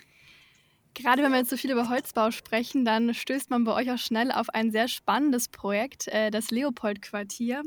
Gerade 0.95 1.23
wenn 1.23 1.33
wir 1.33 1.39
jetzt 1.39 1.51
so 1.51 1.57
viel 1.57 1.73
über 1.73 1.89
Holzbau 1.89 2.31
sprechen, 2.31 2.85
dann 2.85 3.13
stößt 3.13 3.51
man 3.51 3.65
bei 3.65 3.73
euch 3.75 3.91
auch 3.91 3.99
schnell 3.99 4.31
auf 4.31 4.49
ein 4.51 4.71
sehr 4.71 4.89
spannendes 4.89 5.49
Projekt, 5.49 6.09
äh, 6.09 6.31
das 6.31 6.51
Leopold-Quartier. 6.51 7.65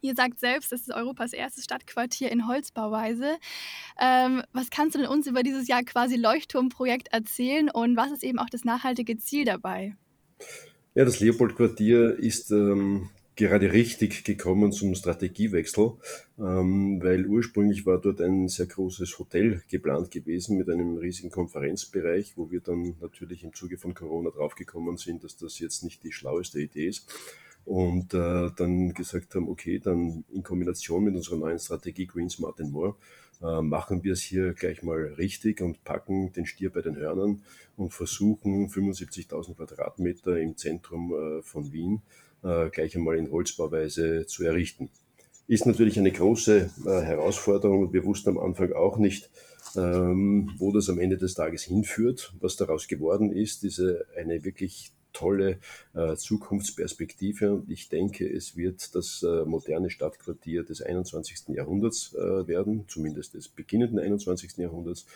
Ihr 0.00 0.14
sagt 0.14 0.38
selbst, 0.38 0.72
es 0.72 0.82
ist 0.82 0.92
Europas 0.92 1.32
erstes 1.32 1.64
Stadtquartier 1.64 2.30
in 2.30 2.46
Holzbauweise. 2.46 3.38
Ähm, 3.98 4.42
was 4.52 4.68
kannst 4.68 4.94
du 4.94 4.98
denn 4.98 5.08
uns 5.08 5.26
über 5.26 5.42
dieses 5.42 5.66
Jahr 5.66 5.82
quasi 5.82 6.16
Leuchtturmprojekt 6.16 7.08
erzählen 7.08 7.70
und 7.70 7.96
was 7.96 8.12
ist 8.12 8.22
eben 8.22 8.38
auch 8.38 8.50
das 8.50 8.64
nachhaltige 8.64 9.16
Ziel 9.16 9.46
dabei? 9.46 9.96
Ja, 10.94 11.04
das 11.04 11.20
Leopold-Quartier 11.20 12.18
ist 12.18 12.50
ähm, 12.50 13.08
gerade 13.36 13.72
richtig 13.72 14.24
gekommen 14.24 14.72
zum 14.72 14.94
Strategiewechsel, 14.94 15.92
ähm, 16.38 17.02
weil 17.02 17.26
ursprünglich 17.26 17.84
war 17.86 18.00
dort 18.00 18.20
ein 18.20 18.48
sehr 18.48 18.66
großes 18.66 19.18
Hotel 19.18 19.62
geplant 19.68 20.10
gewesen 20.10 20.56
mit 20.56 20.68
einem 20.68 20.96
riesigen 20.96 21.30
Konferenzbereich, 21.30 22.34
wo 22.36 22.50
wir 22.50 22.60
dann 22.60 22.94
natürlich 23.00 23.44
im 23.44 23.52
Zuge 23.52 23.76
von 23.76 23.94
Corona 23.94 24.30
draufgekommen 24.30 24.96
sind, 24.96 25.24
dass 25.24 25.36
das 25.36 25.58
jetzt 25.58 25.82
nicht 25.82 26.04
die 26.04 26.12
schlaueste 26.12 26.60
Idee 26.60 26.88
ist. 26.88 27.08
Und 27.64 28.12
äh, 28.12 28.50
dann 28.56 28.92
gesagt 28.92 29.34
haben, 29.34 29.48
okay, 29.48 29.78
dann 29.78 30.24
in 30.32 30.42
Kombination 30.42 31.04
mit 31.04 31.14
unserer 31.14 31.38
neuen 31.38 31.58
Strategie 31.58 32.06
Green 32.06 32.28
Smart 32.28 32.60
and 32.60 32.72
More 32.72 32.94
äh, 33.42 33.62
machen 33.62 34.04
wir 34.04 34.12
es 34.12 34.20
hier 34.20 34.52
gleich 34.52 34.82
mal 34.82 35.14
richtig 35.16 35.62
und 35.62 35.82
packen 35.82 36.32
den 36.32 36.46
Stier 36.46 36.70
bei 36.70 36.82
den 36.82 36.96
Hörnern 36.96 37.42
und 37.76 37.92
versuchen 37.92 38.68
75.000 38.68 39.54
Quadratmeter 39.54 40.38
im 40.38 40.56
Zentrum 40.56 41.14
äh, 41.14 41.42
von 41.42 41.72
Wien 41.72 42.02
äh, 42.44 42.70
gleich 42.70 42.96
einmal 42.96 43.16
in 43.16 43.30
Holzbauweise 43.30 44.26
zu 44.26 44.44
errichten. 44.44 44.90
Ist 45.46 45.66
natürlich 45.66 45.98
eine 45.98 46.12
große 46.12 46.70
äh, 46.86 47.00
Herausforderung 47.02 47.82
und 47.82 47.92
wir 47.92 48.04
wussten 48.04 48.30
am 48.30 48.38
Anfang 48.38 48.72
auch 48.72 48.96
nicht, 48.96 49.30
ähm, 49.76 50.52
wo 50.58 50.72
das 50.72 50.88
am 50.88 50.98
Ende 50.98 51.18
des 51.18 51.34
Tages 51.34 51.62
hinführt. 51.62 52.32
Was 52.40 52.56
daraus 52.56 52.88
geworden 52.88 53.32
ist, 53.32 53.62
diese 53.62 54.06
eine 54.16 54.44
wirklich 54.44 54.92
tolle 55.14 55.58
äh, 55.94 56.16
Zukunftsperspektive 56.16 57.54
und 57.54 57.70
ich 57.70 57.88
denke, 57.88 58.30
es 58.30 58.56
wird 58.56 58.94
das 58.94 59.22
äh, 59.22 59.46
moderne 59.46 59.88
Stadtquartier 59.88 60.64
des 60.64 60.82
21. 60.82 61.48
Jahrhunderts 61.56 62.12
äh, 62.14 62.46
werden, 62.46 62.84
zumindest 62.88 63.32
des 63.32 63.48
beginnenden 63.48 63.98
21. 63.98 64.58
Jahrhunderts, 64.58 65.06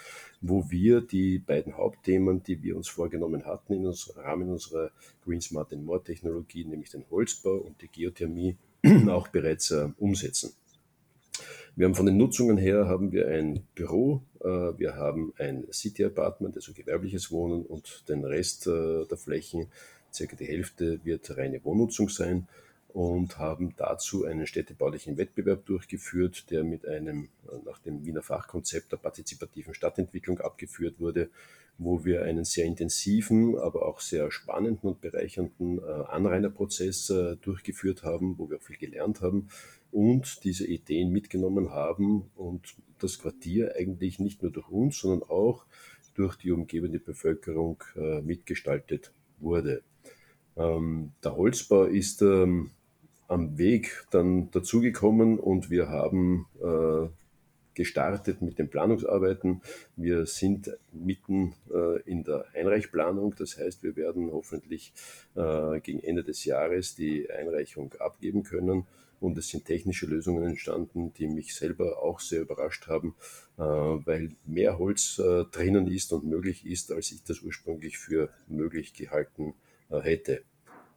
wo 0.40 0.70
wir 0.70 1.02
die 1.02 1.38
beiden 1.38 1.76
Hauptthemen, 1.76 2.42
die 2.42 2.62
wir 2.62 2.76
uns 2.76 2.88
vorgenommen 2.88 3.44
hatten 3.44 3.74
im 3.74 3.92
Rahmen 4.16 4.48
unserer 4.48 4.90
Green 5.24 5.42
Smart 5.42 5.72
and 5.72 5.84
More 5.84 6.02
Technologie, 6.02 6.64
nämlich 6.64 6.90
den 6.90 7.04
Holzbau 7.10 7.56
und 7.56 7.82
die 7.82 7.88
Geothermie, 7.88 8.56
auch 9.08 9.28
bereits 9.28 9.70
äh, 9.72 9.88
umsetzen. 9.98 10.52
Wir 11.78 11.86
haben 11.86 11.94
von 11.94 12.06
den 12.06 12.16
Nutzungen 12.16 12.56
her 12.56 12.86
haben 12.88 13.12
wir 13.12 13.28
ein 13.28 13.60
Büro, 13.76 14.22
wir 14.44 14.96
haben 14.96 15.32
ein 15.38 15.66
City 15.72 16.04
Apartment, 16.04 16.56
also 16.56 16.72
gewerbliches 16.72 17.30
Wohnen 17.30 17.64
und 17.64 18.08
den 18.08 18.24
Rest 18.24 18.66
äh, 18.66 19.04
der 19.06 19.18
Flächen, 19.18 19.68
circa 20.12 20.36
die 20.36 20.46
Hälfte 20.46 21.04
wird 21.04 21.36
reine 21.36 21.62
Wohnnutzung 21.64 22.08
sein 22.08 22.48
und 22.88 23.38
haben 23.38 23.74
dazu 23.76 24.24
einen 24.24 24.46
städtebaulichen 24.46 25.16
Wettbewerb 25.18 25.66
durchgeführt, 25.66 26.50
der 26.50 26.64
mit 26.64 26.86
einem 26.86 27.28
äh, 27.46 27.56
nach 27.64 27.78
dem 27.78 28.04
Wiener 28.04 28.22
Fachkonzept 28.22 28.92
der 28.92 28.96
partizipativen 28.96 29.74
Stadtentwicklung 29.74 30.40
abgeführt 30.40 30.98
wurde, 30.98 31.30
wo 31.76 32.04
wir 32.04 32.22
einen 32.22 32.44
sehr 32.44 32.64
intensiven, 32.64 33.56
aber 33.56 33.86
auch 33.86 34.00
sehr 34.00 34.32
spannenden 34.32 34.88
und 34.88 35.00
bereichernden 35.00 35.78
Anrainerprozess 35.84 37.06
durchgeführt 37.40 38.02
haben, 38.02 38.36
wo 38.36 38.50
wir 38.50 38.56
auch 38.56 38.62
viel 38.62 38.78
gelernt 38.78 39.20
haben 39.20 39.48
und 39.90 40.44
diese 40.44 40.66
Ideen 40.66 41.12
mitgenommen 41.12 41.70
haben 41.70 42.30
und 42.36 42.76
das 42.98 43.18
Quartier 43.18 43.74
eigentlich 43.76 44.18
nicht 44.18 44.42
nur 44.42 44.50
durch 44.50 44.68
uns, 44.68 44.98
sondern 44.98 45.28
auch 45.28 45.64
durch 46.14 46.36
die 46.36 46.50
umgebende 46.50 46.98
Bevölkerung 46.98 47.82
äh, 47.96 48.20
mitgestaltet 48.20 49.12
wurde. 49.38 49.82
Ähm, 50.56 51.12
der 51.22 51.36
Holzbau 51.36 51.84
ist 51.84 52.22
ähm, 52.22 52.72
am 53.28 53.58
Weg 53.58 54.06
dann 54.10 54.50
dazugekommen 54.50 55.38
und 55.38 55.70
wir 55.70 55.88
haben 55.88 56.46
äh, 56.62 57.08
gestartet 57.78 58.42
mit 58.42 58.58
den 58.58 58.68
Planungsarbeiten. 58.68 59.62
Wir 59.94 60.26
sind 60.26 60.76
mitten 60.92 61.54
äh, 61.72 62.02
in 62.02 62.24
der 62.24 62.46
Einreichplanung. 62.52 63.36
Das 63.38 63.56
heißt, 63.56 63.84
wir 63.84 63.94
werden 63.94 64.32
hoffentlich 64.32 64.92
äh, 65.36 65.78
gegen 65.80 66.00
Ende 66.00 66.24
des 66.24 66.44
Jahres 66.44 66.96
die 66.96 67.30
Einreichung 67.30 67.94
abgeben 68.00 68.42
können. 68.42 68.86
Und 69.20 69.38
es 69.38 69.48
sind 69.48 69.64
technische 69.64 70.06
Lösungen 70.06 70.44
entstanden, 70.44 71.12
die 71.14 71.28
mich 71.28 71.54
selber 71.54 72.02
auch 72.02 72.20
sehr 72.20 72.40
überrascht 72.40 72.88
haben, 72.88 73.14
äh, 73.56 73.62
weil 73.62 74.30
mehr 74.44 74.78
Holz 74.78 75.18
äh, 75.18 75.44
drinnen 75.44 75.86
ist 75.86 76.12
und 76.12 76.24
möglich 76.24 76.66
ist, 76.66 76.90
als 76.92 77.12
ich 77.12 77.22
das 77.22 77.42
ursprünglich 77.42 77.98
für 77.98 78.30
möglich 78.48 78.92
gehalten 78.92 79.54
äh, 79.90 80.00
hätte. 80.00 80.42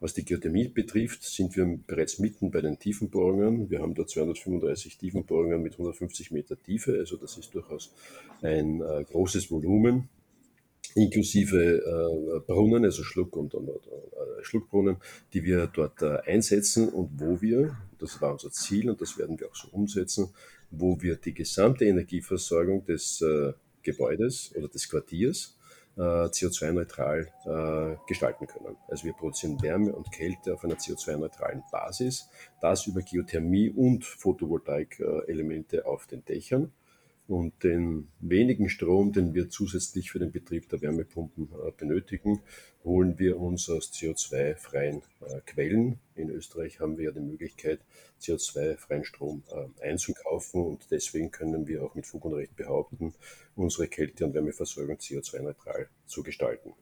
Was 0.02 0.16
die 0.16 0.26
Geothermie 0.26 0.68
betrifft, 0.68 1.24
sind 1.24 1.56
wir 1.56 1.80
bereits 1.86 2.18
mitten 2.18 2.50
bei 2.50 2.60
den 2.60 2.80
Tiefenbohrungen. 2.80 3.70
Wir 3.70 3.82
haben 3.82 3.94
da 3.94 4.06
235 4.06 4.98
Tiefenbohrungen 4.98 5.62
mit 5.62 5.74
150 5.74 6.32
Meter 6.32 6.62
Tiefe, 6.62 6.98
also 6.98 7.18
das 7.18 7.38
ist 7.38 7.54
durchaus 7.54 7.94
ein 8.42 8.82
äh, 8.82 9.06
großes 9.06 9.52
Volumen 9.52 10.10
inklusive 10.96 11.56
äh, 11.56 12.40
Brunnen, 12.40 12.84
also 12.84 13.04
Schluck- 13.04 13.38
und, 13.38 13.54
und, 13.54 13.70
und 13.70 13.86
äh, 13.88 14.44
Schluckbrunnen, 14.44 14.98
die 15.34 15.44
wir 15.44 15.68
dort 15.68 16.02
äh, 16.02 16.18
einsetzen 16.26 16.90
und 16.90 17.12
wo 17.20 17.42
wir, 17.42 17.78
das 18.00 18.22
war 18.22 18.34
unser 18.34 18.52
Ziel 18.52 18.90
und 18.90 19.00
das 19.02 19.18
werden 19.18 19.40
wir 19.40 19.48
auch 19.48 19.56
so 19.56 19.70
umsetzen, 19.72 20.34
wo 20.70 21.02
wir 21.02 21.16
die 21.16 21.34
gesamte 21.34 21.86
Energieversorgung 21.86 22.84
des 22.86 23.22
äh, 23.22 23.54
Gebäudes 23.84 24.52
oder 24.56 24.68
des 24.68 24.90
Quartiers 24.90 25.58
CO2-neutral 25.98 27.28
äh, 27.46 27.98
gestalten 28.08 28.48
können. 28.48 28.78
Also 28.88 29.06
wir 29.06 29.14
produzieren 29.14 29.62
Wärme 29.62 29.94
und 29.94 30.12
Kälte 30.12 30.54
auf 30.54 30.64
einer 30.64 30.76
CO2-neutralen 30.76 31.64
Basis, 31.72 32.30
das 32.62 32.88
über 32.88 33.02
Geothermie 33.02 33.70
und 33.70 34.06
Photovoltaik-Elemente 34.06 35.86
auf 35.86 36.08
den 36.08 36.24
Dächern 36.26 36.72
und 37.28 37.64
den 37.64 38.10
wenigen 38.20 38.70
Strom, 38.70 39.14
den 39.14 39.34
wir 39.34 39.50
zusätzlich 39.50 40.12
für 40.12 40.20
den 40.20 40.32
Betrieb 40.32 40.70
der 40.70 40.82
Wärmepumpen 40.82 41.50
äh, 41.52 41.72
benötigen, 41.72 42.42
holen 42.84 43.18
wir 43.20 43.40
uns 43.40 43.70
aus 43.70 43.92
CO2-freien 43.94 45.02
äh, 45.22 45.40
Quellen. 45.46 46.00
In 46.16 46.30
Österreich 46.30 46.80
haben 46.80 46.98
wir 46.98 47.06
ja 47.06 47.12
die 47.12 47.20
Möglichkeit, 47.20 47.80
CO2-freien 48.22 49.06
Strom 49.06 49.44
äh, 49.50 49.88
einzukaufen 49.88 50.64
und 50.64 50.92
deswegen 50.92 51.32
können 51.32 51.68
wir 51.68 51.84
auch 51.84 51.96
mit 51.96 52.06
Fug 52.06 52.26
und 52.26 52.34
Recht 52.34 52.56
behaupten, 52.56 53.14
unsere 53.56 53.88
Kälte- 53.88 54.26
und 54.26 54.34
Wärmeversorgung 54.34 54.98
CO2-neutral 54.98 55.88
zu 56.06 56.24
gestalten. 56.24 56.74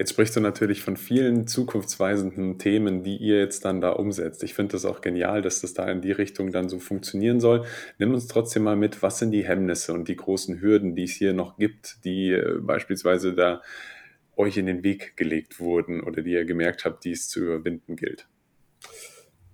Jetzt 0.00 0.12
sprichst 0.12 0.34
du 0.34 0.40
natürlich 0.40 0.80
von 0.80 0.96
vielen 0.96 1.46
zukunftsweisenden 1.46 2.56
Themen, 2.56 3.02
die 3.02 3.18
ihr 3.18 3.38
jetzt 3.38 3.66
dann 3.66 3.82
da 3.82 3.90
umsetzt. 3.90 4.42
Ich 4.42 4.54
finde 4.54 4.72
das 4.72 4.86
auch 4.86 5.02
genial, 5.02 5.42
dass 5.42 5.60
das 5.60 5.74
da 5.74 5.86
in 5.90 6.00
die 6.00 6.10
Richtung 6.10 6.52
dann 6.52 6.70
so 6.70 6.78
funktionieren 6.78 7.38
soll. 7.38 7.66
Nimm 7.98 8.14
uns 8.14 8.26
trotzdem 8.26 8.62
mal 8.62 8.76
mit, 8.76 9.02
was 9.02 9.18
sind 9.18 9.30
die 9.30 9.44
Hemmnisse 9.44 9.92
und 9.92 10.08
die 10.08 10.16
großen 10.16 10.62
Hürden, 10.62 10.94
die 10.94 11.04
es 11.04 11.12
hier 11.12 11.34
noch 11.34 11.58
gibt, 11.58 12.02
die 12.06 12.30
äh, 12.30 12.60
beispielsweise 12.62 13.34
da 13.34 13.60
euch 14.36 14.56
in 14.56 14.64
den 14.64 14.82
Weg 14.84 15.18
gelegt 15.18 15.60
wurden 15.60 16.02
oder 16.02 16.22
die 16.22 16.32
ihr 16.32 16.46
gemerkt 16.46 16.86
habt, 16.86 17.04
die 17.04 17.12
es 17.12 17.28
zu 17.28 17.40
überwinden 17.40 17.96
gilt? 17.96 18.26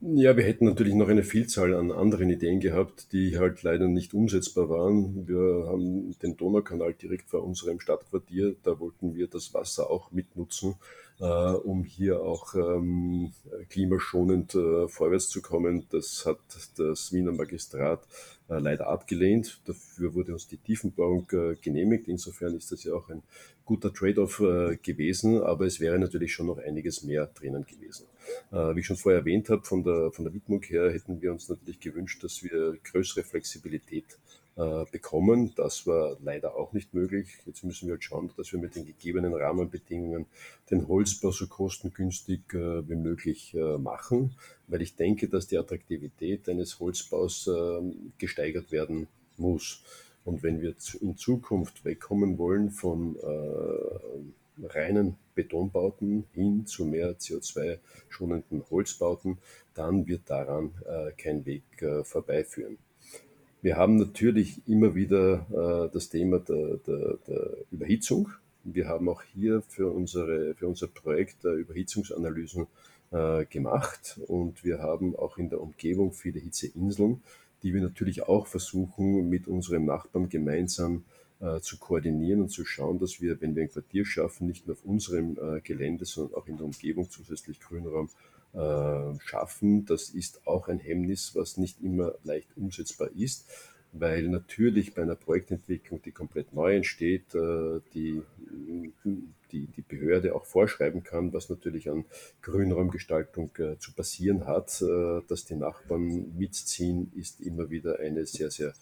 Ja, 0.00 0.37
wir 0.37 0.44
hätten 0.44 0.66
natürlich 0.66 0.94
noch 0.94 1.09
eine 1.09 1.22
Vielzahl 1.22 1.74
an 1.74 1.90
anderen 1.90 2.28
Ideen 2.28 2.61
gehabt, 2.61 3.12
die 3.12 3.38
halt 3.38 3.62
leider 3.62 3.88
nicht 3.88 4.12
umsetzbar 4.12 4.68
waren. 4.68 5.26
Wir 5.26 5.68
haben 5.68 6.14
den 6.22 6.37
Donaukanal 6.37 6.92
direkt 6.92 7.30
vor 7.30 7.42
unserem 7.42 7.80
Stadtquartier. 7.80 8.56
Da 8.62 8.78
wollten 8.78 9.14
wir 9.14 9.26
das 9.26 9.54
Wasser 9.54 9.88
auch 9.88 10.12
mitnutzen, 10.12 10.74
äh, 11.18 11.24
um 11.24 11.82
hier 11.85 12.20
auch 12.20 12.54
ähm, 12.54 13.32
klimaschonend 13.70 14.54
äh, 14.54 14.87
vorwärts 14.87 15.30
zu 15.30 15.40
kommen. 15.40 15.87
Das 15.90 16.26
hat 16.26 16.40
das 16.76 17.12
Wiener 17.14 17.32
Magistrat 17.32 18.06
äh, 18.50 18.59
leider 18.59 18.88
abgelehnt. 18.88 19.62
Dafür 19.64 20.14
wurde 20.14 20.35
uns 20.35 20.46
die 20.46 20.59
Tiefenbauung 20.59 21.26
äh, 21.32 21.54
genehmigt. 21.56 22.06
Insofern 22.06 22.54
ist 22.54 22.70
das 22.70 22.85
ja 22.85 22.92
auch 22.92 23.09
ein 23.09 23.22
guter 23.64 23.94
Trade-off 23.94 24.40
äh, 24.40 24.76
gewesen, 24.76 25.42
aber 25.42 25.64
es 25.64 25.80
wäre 25.80 25.98
natürlich 25.98 26.35
schon 26.35 26.46
noch 26.48 26.59
einiges 26.59 27.02
mehr 27.02 27.30
drinnen 27.35 27.64
gewesen. 27.64 28.06
Äh, 28.52 28.74
wie 28.74 28.80
ich 28.80 28.86
schon 28.86 28.96
vorher 28.96 29.20
erwähnt 29.20 29.48
habe, 29.50 29.62
von 29.62 29.82
der, 29.82 30.10
von 30.12 30.24
der 30.24 30.34
Widmung 30.34 30.62
her 30.62 30.92
hätten 30.92 31.20
wir 31.20 31.32
uns 31.32 31.48
natürlich 31.48 31.80
gewünscht, 31.80 32.22
dass 32.22 32.42
wir 32.42 32.78
größere 32.84 33.24
Flexibilität 33.24 34.04
äh, 34.56 34.84
bekommen. 34.90 35.52
Das 35.56 35.86
war 35.86 36.16
leider 36.22 36.54
auch 36.56 36.72
nicht 36.72 36.94
möglich. 36.94 37.28
Jetzt 37.44 37.64
müssen 37.64 37.86
wir 37.86 37.94
halt 37.94 38.04
schauen, 38.04 38.30
dass 38.36 38.52
wir 38.52 38.60
mit 38.60 38.76
den 38.76 38.86
gegebenen 38.86 39.34
Rahmenbedingungen 39.34 40.26
den 40.70 40.86
Holzbau 40.86 41.32
so 41.32 41.46
kostengünstig 41.46 42.40
äh, 42.52 42.88
wie 42.88 42.94
möglich 42.96 43.56
machen, 43.78 44.34
weil 44.68 44.82
ich 44.82 44.96
denke, 44.96 45.28
dass 45.28 45.46
die 45.46 45.58
Attraktivität 45.58 46.48
eines 46.48 46.78
Holzbaus 46.80 47.48
gesteigert 48.18 48.72
werden 48.72 49.06
muss. 49.36 49.82
Und 50.24 50.42
wenn 50.42 50.60
wir 50.60 50.74
in 51.00 51.16
Zukunft 51.16 51.84
wegkommen 51.84 52.38
wollen 52.38 52.70
von 52.70 53.16
reinen 54.62 55.16
Betonbauten 55.34 56.24
hin 56.32 56.66
zu 56.66 56.84
mehr 56.84 57.18
CO2-schonenden 57.18 58.64
Holzbauten, 58.70 59.38
dann 59.74 60.06
wird 60.06 60.22
daran 60.26 60.70
äh, 60.86 61.12
kein 61.12 61.44
Weg 61.44 61.64
äh, 61.80 62.04
vorbeiführen. 62.04 62.78
Wir 63.62 63.76
haben 63.76 63.96
natürlich 63.96 64.60
immer 64.66 64.94
wieder 64.94 65.46
äh, 65.50 65.92
das 65.92 66.08
Thema 66.08 66.38
der, 66.38 66.78
der, 66.86 67.18
der, 67.26 67.56
Überhitzung. 67.70 68.30
Wir 68.64 68.88
haben 68.88 69.08
auch 69.08 69.22
hier 69.34 69.62
für, 69.62 69.90
unsere, 69.90 70.54
für 70.54 70.68
unser 70.68 70.86
Projekt 70.86 71.44
Überhitzungsanalysen 71.44 72.66
äh, 73.10 73.44
gemacht 73.46 74.20
und 74.26 74.64
wir 74.64 74.78
haben 74.78 75.16
auch 75.16 75.38
in 75.38 75.50
der 75.50 75.60
Umgebung 75.60 76.12
viele 76.12 76.40
Hitzeinseln 76.40 77.22
die 77.62 77.74
wir 77.74 77.80
natürlich 77.80 78.22
auch 78.22 78.46
versuchen, 78.46 79.28
mit 79.28 79.48
unserem 79.48 79.86
Nachbarn 79.86 80.28
gemeinsam 80.28 80.98
äh, 80.98 81.15
zu 81.61 81.79
koordinieren 81.79 82.40
und 82.40 82.49
zu 82.49 82.64
schauen, 82.64 82.99
dass 82.99 83.20
wir, 83.20 83.40
wenn 83.42 83.55
wir 83.55 83.62
ein 83.62 83.70
Quartier 83.70 84.07
schaffen, 84.07 84.46
nicht 84.46 84.66
nur 84.66 84.77
auf 84.77 84.85
unserem 84.85 85.37
äh, 85.37 85.61
Gelände, 85.61 86.07
sondern 86.07 86.35
auch 86.35 86.46
in 86.46 86.57
der 86.57 86.64
Umgebung 86.64 87.11
zusätzlich 87.11 87.61
Grünraum 87.61 88.09
äh, 88.55 89.18
schaffen. 89.20 89.85
Das 89.85 90.09
ist 90.09 90.46
auch 90.46 90.68
ein 90.68 90.79
Hemmnis, 90.79 91.35
was 91.35 91.59
nicht 91.59 91.83
immer 91.83 92.14
leicht 92.25 92.49
umsetzbar 92.57 93.11
ist 93.14 93.44
weil 94.01 94.29
natürlich 94.29 94.94
bei 94.94 95.03
einer 95.03 95.14
Projektentwicklung, 95.14 96.03
die 96.03 96.12
komplett 96.12 96.53
neu 96.53 96.77
entsteht, 96.77 97.35
äh, 97.35 97.81
die, 97.94 98.22
die, 99.53 99.66
die 99.66 99.83
Behörde 99.83 100.35
auch 100.35 100.44
vorschreiben 100.44 101.03
kann, 101.03 101.33
was 101.33 101.49
natürlich 101.49 101.88
an 101.90 102.05
Grünraumgestaltung 102.42 103.51
äh, 103.59 103.79
zu 103.79 103.92
passieren 103.92 104.46
hat. 104.46 104.83
Äh, 104.83 105.22
dass 105.29 105.44
die 105.44 105.57
Nachbarn 105.57 106.37
mitziehen, 106.37 107.12
ist 107.14 107.40
immer 107.40 107.70
wieder 107.70 107.99
eine 108.01 108.27
sehr, 108.27 108.51
sehr 108.51 108.75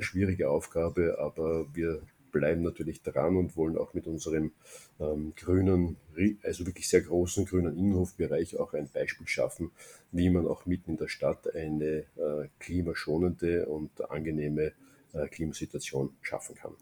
schwierige 0.00 0.48
Aufgabe, 0.48 1.18
aber 1.18 1.66
wir 1.74 2.02
bleiben 2.32 2.62
natürlich 2.62 3.02
dran 3.02 3.36
und 3.36 3.56
wollen 3.56 3.76
auch 3.76 3.94
mit 3.94 4.06
unserem 4.06 4.52
ähm, 4.98 5.34
grünen, 5.36 5.96
also 6.42 6.66
wirklich 6.66 6.88
sehr 6.88 7.02
großen 7.02 7.44
grünen 7.44 7.76
Innenhofbereich 7.78 8.58
auch 8.58 8.72
ein 8.72 8.88
Beispiel 8.92 9.28
schaffen, 9.28 9.70
wie 10.10 10.30
man 10.30 10.48
auch 10.48 10.66
mitten 10.66 10.92
in 10.92 10.96
der 10.96 11.08
Stadt 11.08 11.54
eine 11.54 12.04
äh, 12.16 12.48
klimaschonende 12.58 13.66
und 13.66 14.10
angenehme 14.10 14.72
äh, 15.12 15.28
Klimasituation 15.28 16.10
schaffen 16.22 16.56
kann. 16.56 16.72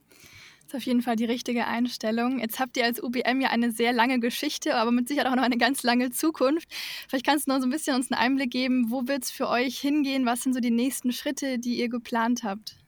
Das 0.62 0.74
ist 0.74 0.82
auf 0.82 0.86
jeden 0.86 1.02
Fall 1.02 1.16
die 1.16 1.24
richtige 1.24 1.66
Einstellung. 1.66 2.38
Jetzt 2.38 2.60
habt 2.60 2.76
ihr 2.76 2.84
als 2.84 3.02
UBM 3.02 3.40
ja 3.40 3.48
eine 3.48 3.72
sehr 3.72 3.92
lange 3.92 4.20
Geschichte, 4.20 4.76
aber 4.76 4.92
mit 4.92 5.08
Sicherheit 5.08 5.26
auch 5.26 5.34
noch 5.34 5.42
eine 5.42 5.58
ganz 5.58 5.82
lange 5.82 6.12
Zukunft. 6.12 6.68
Vielleicht 7.08 7.26
kannst 7.26 7.48
du 7.48 7.50
noch 7.50 7.58
so 7.58 7.66
ein 7.66 7.70
bisschen 7.70 7.96
uns 7.96 8.12
einen 8.12 8.20
Einblick 8.20 8.52
geben, 8.52 8.88
wo 8.88 9.08
wird 9.08 9.24
es 9.24 9.32
für 9.32 9.48
euch 9.48 9.80
hingehen? 9.80 10.26
Was 10.26 10.42
sind 10.42 10.54
so 10.54 10.60
die 10.60 10.70
nächsten 10.70 11.10
Schritte, 11.10 11.58
die 11.58 11.80
ihr 11.80 11.88
geplant 11.88 12.44
habt? 12.44 12.79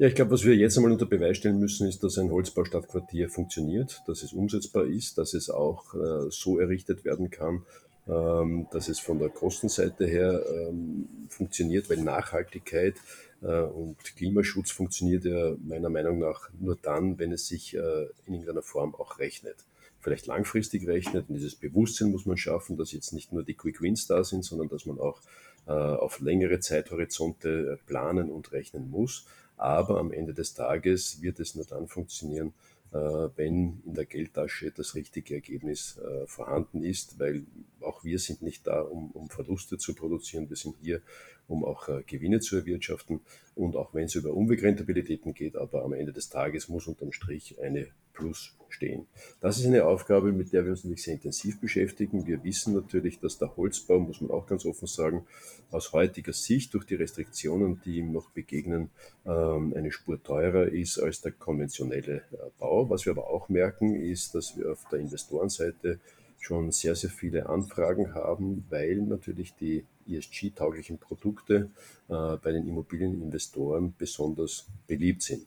Ja, 0.00 0.06
ich 0.06 0.14
glaube, 0.14 0.30
was 0.30 0.46
wir 0.46 0.56
jetzt 0.56 0.78
einmal 0.78 0.92
unter 0.92 1.04
Beweis 1.04 1.36
stellen 1.36 1.60
müssen, 1.60 1.86
ist, 1.86 2.02
dass 2.02 2.16
ein 2.16 2.30
Holzbaustadtquartier 2.30 3.28
funktioniert, 3.28 4.00
dass 4.06 4.22
es 4.22 4.32
umsetzbar 4.32 4.86
ist, 4.86 5.18
dass 5.18 5.34
es 5.34 5.50
auch 5.50 5.94
äh, 5.94 6.30
so 6.30 6.58
errichtet 6.58 7.04
werden 7.04 7.30
kann, 7.30 7.66
ähm, 8.08 8.66
dass 8.70 8.88
es 8.88 8.98
von 8.98 9.18
der 9.18 9.28
Kostenseite 9.28 10.06
her 10.06 10.42
ähm, 10.54 11.06
funktioniert, 11.28 11.90
weil 11.90 11.98
Nachhaltigkeit 11.98 12.94
äh, 13.42 13.60
und 13.60 13.98
Klimaschutz 14.16 14.70
funktioniert 14.70 15.26
ja 15.26 15.54
meiner 15.62 15.90
Meinung 15.90 16.18
nach 16.18 16.48
nur 16.58 16.78
dann, 16.80 17.18
wenn 17.18 17.32
es 17.32 17.46
sich 17.46 17.76
äh, 17.76 18.06
in 18.24 18.32
irgendeiner 18.32 18.62
Form 18.62 18.94
auch 18.94 19.18
rechnet. 19.18 19.56
Vielleicht 20.00 20.26
langfristig 20.26 20.88
rechnet 20.88 21.28
und 21.28 21.34
dieses 21.34 21.56
Bewusstsein 21.56 22.10
muss 22.10 22.24
man 22.24 22.38
schaffen, 22.38 22.78
dass 22.78 22.92
jetzt 22.92 23.12
nicht 23.12 23.34
nur 23.34 23.42
die 23.42 23.52
Quick 23.52 23.82
Wins 23.82 24.06
da 24.06 24.24
sind, 24.24 24.46
sondern 24.46 24.70
dass 24.70 24.86
man 24.86 24.98
auch 24.98 25.20
äh, 25.66 25.72
auf 25.72 26.20
längere 26.20 26.58
Zeithorizonte 26.60 27.78
planen 27.86 28.30
und 28.30 28.50
rechnen 28.52 28.88
muss. 28.90 29.26
Aber 29.60 29.98
am 29.98 30.10
Ende 30.10 30.32
des 30.32 30.54
Tages 30.54 31.20
wird 31.20 31.38
es 31.38 31.54
nur 31.54 31.66
dann 31.66 31.86
funktionieren, 31.86 32.54
äh, 32.92 32.96
wenn 32.96 33.82
in 33.84 33.92
der 33.92 34.06
Geldtasche 34.06 34.70
das 34.70 34.94
richtige 34.94 35.34
Ergebnis 35.34 35.98
äh, 35.98 36.26
vorhanden 36.26 36.82
ist, 36.82 37.18
weil 37.18 37.44
auch 37.82 38.02
wir 38.02 38.18
sind 38.18 38.40
nicht 38.40 38.66
da, 38.66 38.80
um, 38.80 39.10
um 39.10 39.28
Verluste 39.28 39.76
zu 39.76 39.94
produzieren. 39.94 40.48
Wir 40.48 40.56
sind 40.56 40.76
hier, 40.80 41.02
um 41.46 41.62
auch 41.62 41.90
äh, 41.90 42.02
Gewinne 42.06 42.40
zu 42.40 42.56
erwirtschaften. 42.56 43.20
Und 43.54 43.76
auch 43.76 43.92
wenn 43.92 44.04
es 44.04 44.14
über 44.14 44.32
Umwegrentabilitäten 44.32 45.34
geht, 45.34 45.56
aber 45.56 45.84
am 45.84 45.92
Ende 45.92 46.14
des 46.14 46.30
Tages 46.30 46.70
muss 46.70 46.86
unterm 46.86 47.12
Strich 47.12 47.60
eine 47.60 47.88
Plus 48.12 48.54
stehen. 48.72 49.06
Das 49.40 49.58
ist 49.58 49.66
eine 49.66 49.84
Aufgabe, 49.84 50.32
mit 50.32 50.52
der 50.52 50.64
wir 50.64 50.72
uns 50.72 50.84
natürlich 50.84 51.02
sehr 51.02 51.14
intensiv 51.14 51.60
beschäftigen. 51.60 52.26
Wir 52.26 52.42
wissen 52.44 52.74
natürlich, 52.74 53.18
dass 53.18 53.38
der 53.38 53.56
Holzbau, 53.56 53.98
muss 53.98 54.20
man 54.20 54.30
auch 54.30 54.46
ganz 54.46 54.64
offen 54.64 54.86
sagen, 54.86 55.26
aus 55.70 55.92
heutiger 55.92 56.32
Sicht 56.32 56.74
durch 56.74 56.84
die 56.84 56.94
Restriktionen, 56.94 57.80
die 57.84 57.98
ihm 57.98 58.12
noch 58.12 58.30
begegnen, 58.30 58.90
ähm, 59.26 59.74
eine 59.76 59.92
Spur 59.92 60.22
teurer 60.22 60.66
ist 60.66 60.98
als 60.98 61.20
der 61.20 61.32
konventionelle 61.32 62.22
äh, 62.32 62.36
Bau. 62.58 62.88
Was 62.90 63.04
wir 63.06 63.12
aber 63.12 63.28
auch 63.28 63.48
merken, 63.48 63.94
ist, 63.94 64.34
dass 64.34 64.56
wir 64.56 64.72
auf 64.72 64.84
der 64.90 65.00
Investorenseite 65.00 65.98
schon 66.38 66.72
sehr, 66.72 66.94
sehr 66.94 67.10
viele 67.10 67.48
Anfragen 67.48 68.14
haben, 68.14 68.64
weil 68.70 68.96
natürlich 69.02 69.54
die 69.56 69.84
ESG-tauglichen 70.08 70.98
Produkte 70.98 71.70
äh, 72.08 72.36
bei 72.36 72.52
den 72.52 72.66
Immobilieninvestoren 72.66 73.94
besonders 73.98 74.66
beliebt 74.86 75.22
sind 75.22 75.46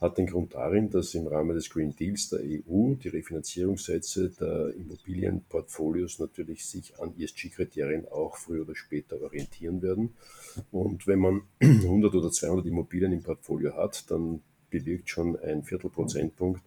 hat 0.00 0.16
den 0.16 0.26
Grund 0.26 0.54
darin, 0.54 0.88
dass 0.88 1.14
im 1.14 1.26
Rahmen 1.26 1.54
des 1.54 1.68
Green 1.68 1.94
Deals 1.94 2.30
der 2.30 2.40
EU 2.40 2.94
die 2.94 3.08
Refinanzierungssätze 3.08 4.30
der 4.30 4.74
Immobilienportfolios 4.74 6.18
natürlich 6.18 6.64
sich 6.64 6.98
an 6.98 7.12
ESG-Kriterien 7.18 8.08
auch 8.08 8.36
früher 8.36 8.62
oder 8.62 8.74
später 8.74 9.20
orientieren 9.20 9.82
werden. 9.82 10.14
Und 10.70 11.06
wenn 11.06 11.18
man 11.18 11.42
100 11.60 12.14
oder 12.14 12.30
200 12.30 12.66
Immobilien 12.66 13.12
im 13.12 13.22
Portfolio 13.22 13.76
hat, 13.76 14.10
dann 14.10 14.40
bewirkt 14.70 15.10
schon 15.10 15.38
ein 15.38 15.64
Viertelprozentpunkt 15.64 16.62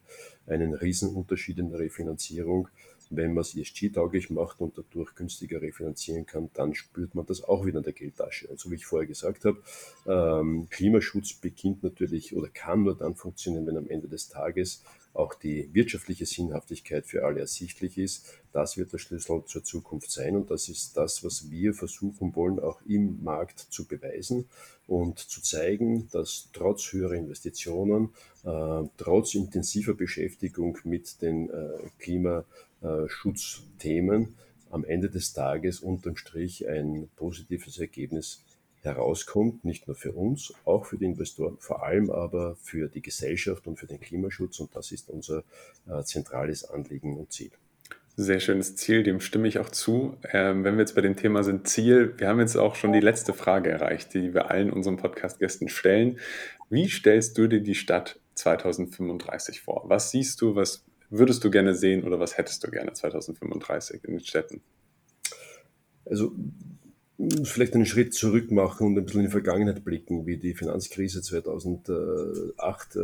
einen 0.46 0.74
Riesenunterschied 0.74 1.58
in 1.58 1.70
der 1.70 1.80
Refinanzierung 1.80 2.68
wenn 3.16 3.34
man 3.34 3.42
es 3.42 3.54
ESG-tauglich 3.54 4.30
macht 4.30 4.60
und 4.60 4.78
dadurch 4.78 5.14
günstiger 5.14 5.60
refinanzieren 5.62 6.26
kann, 6.26 6.50
dann 6.54 6.74
spürt 6.74 7.14
man 7.14 7.26
das 7.26 7.42
auch 7.42 7.64
wieder 7.66 7.78
in 7.78 7.84
der 7.84 7.92
Geldtasche. 7.92 8.48
Also 8.50 8.70
wie 8.70 8.76
ich 8.76 8.86
vorher 8.86 9.06
gesagt 9.06 9.44
habe, 9.44 9.62
ähm, 10.06 10.68
Klimaschutz 10.70 11.34
beginnt 11.34 11.82
natürlich 11.82 12.34
oder 12.34 12.48
kann 12.48 12.82
nur 12.82 12.96
dann 12.96 13.14
funktionieren, 13.14 13.66
wenn 13.66 13.76
am 13.76 13.88
Ende 13.88 14.08
des 14.08 14.28
Tages 14.28 14.82
auch 15.14 15.34
die 15.34 15.72
wirtschaftliche 15.72 16.26
Sinnhaftigkeit 16.26 17.06
für 17.06 17.24
alle 17.24 17.40
ersichtlich 17.40 17.98
ist. 17.98 18.26
Das 18.52 18.76
wird 18.76 18.92
der 18.92 18.98
Schlüssel 18.98 19.44
zur 19.46 19.62
Zukunft 19.62 20.10
sein 20.10 20.36
und 20.36 20.50
das 20.50 20.68
ist 20.68 20.96
das, 20.96 21.24
was 21.24 21.50
wir 21.50 21.72
versuchen 21.72 22.34
wollen, 22.34 22.58
auch 22.58 22.80
im 22.86 23.22
Markt 23.22 23.60
zu 23.60 23.86
beweisen 23.86 24.46
und 24.86 25.18
zu 25.18 25.40
zeigen, 25.40 26.08
dass 26.10 26.48
trotz 26.52 26.92
höherer 26.92 27.14
Investitionen, 27.14 28.10
äh, 28.44 28.82
trotz 28.96 29.34
intensiver 29.34 29.94
Beschäftigung 29.94 30.78
mit 30.84 31.22
den 31.22 31.48
äh, 31.48 31.78
Klimaschutzthemen 32.84 34.34
am 34.70 34.84
Ende 34.84 35.08
des 35.08 35.32
Tages 35.32 35.80
unterm 35.80 36.16
Strich 36.16 36.68
ein 36.68 37.08
positives 37.16 37.78
Ergebnis 37.78 38.44
herauskommt, 38.82 39.64
nicht 39.64 39.86
nur 39.86 39.96
für 39.96 40.12
uns, 40.12 40.52
auch 40.66 40.84
für 40.84 40.98
die 40.98 41.06
Investoren, 41.06 41.56
vor 41.58 41.84
allem 41.84 42.10
aber 42.10 42.56
für 42.56 42.88
die 42.88 43.00
Gesellschaft 43.00 43.66
und 43.66 43.78
für 43.78 43.86
den 43.86 44.00
Klimaschutz. 44.00 44.60
Und 44.60 44.76
das 44.76 44.92
ist 44.92 45.08
unser 45.08 45.42
äh, 45.88 46.02
zentrales 46.02 46.64
Anliegen 46.64 47.16
und 47.16 47.32
Ziel. 47.32 47.50
Sehr 48.16 48.40
schönes 48.40 48.76
Ziel, 48.76 49.02
dem 49.02 49.20
stimme 49.20 49.48
ich 49.48 49.58
auch 49.58 49.70
zu. 49.70 50.16
Ähm, 50.32 50.64
wenn 50.64 50.74
wir 50.74 50.82
jetzt 50.82 50.94
bei 50.94 51.00
dem 51.00 51.16
Thema 51.16 51.42
sind, 51.42 51.66
Ziel, 51.66 52.14
wir 52.18 52.28
haben 52.28 52.40
jetzt 52.40 52.56
auch 52.56 52.74
schon 52.74 52.92
die 52.92 53.00
letzte 53.00 53.32
Frage 53.32 53.70
erreicht, 53.70 54.12
die 54.12 54.34
wir 54.34 54.50
allen 54.50 54.70
unseren 54.70 54.98
Podcast-Gästen 54.98 55.68
stellen. 55.68 56.18
Wie 56.68 56.88
stellst 56.88 57.38
du 57.38 57.48
dir 57.48 57.60
die 57.60 57.74
Stadt 57.74 58.20
2035 58.34 59.62
vor? 59.62 59.84
Was 59.86 60.10
siehst 60.10 60.42
du, 60.42 60.54
was 60.54 60.84
würdest 61.10 61.44
du 61.44 61.50
gerne 61.50 61.74
sehen 61.74 62.04
oder 62.04 62.18
was 62.18 62.38
hättest 62.38 62.64
du 62.64 62.70
gerne 62.70 62.92
2035 62.92 64.04
in 64.04 64.12
den 64.12 64.24
Städten? 64.24 64.62
Also 66.04 66.32
vielleicht 67.44 67.74
einen 67.74 67.86
Schritt 67.86 68.12
zurück 68.12 68.50
machen 68.50 68.88
und 68.88 68.98
ein 68.98 69.04
bisschen 69.04 69.20
in 69.20 69.26
die 69.26 69.32
Vergangenheit 69.32 69.84
blicken, 69.84 70.26
wie 70.26 70.36
die 70.36 70.54
Finanzkrise 70.54 71.22
2008 71.22 72.96
äh, 72.96 73.00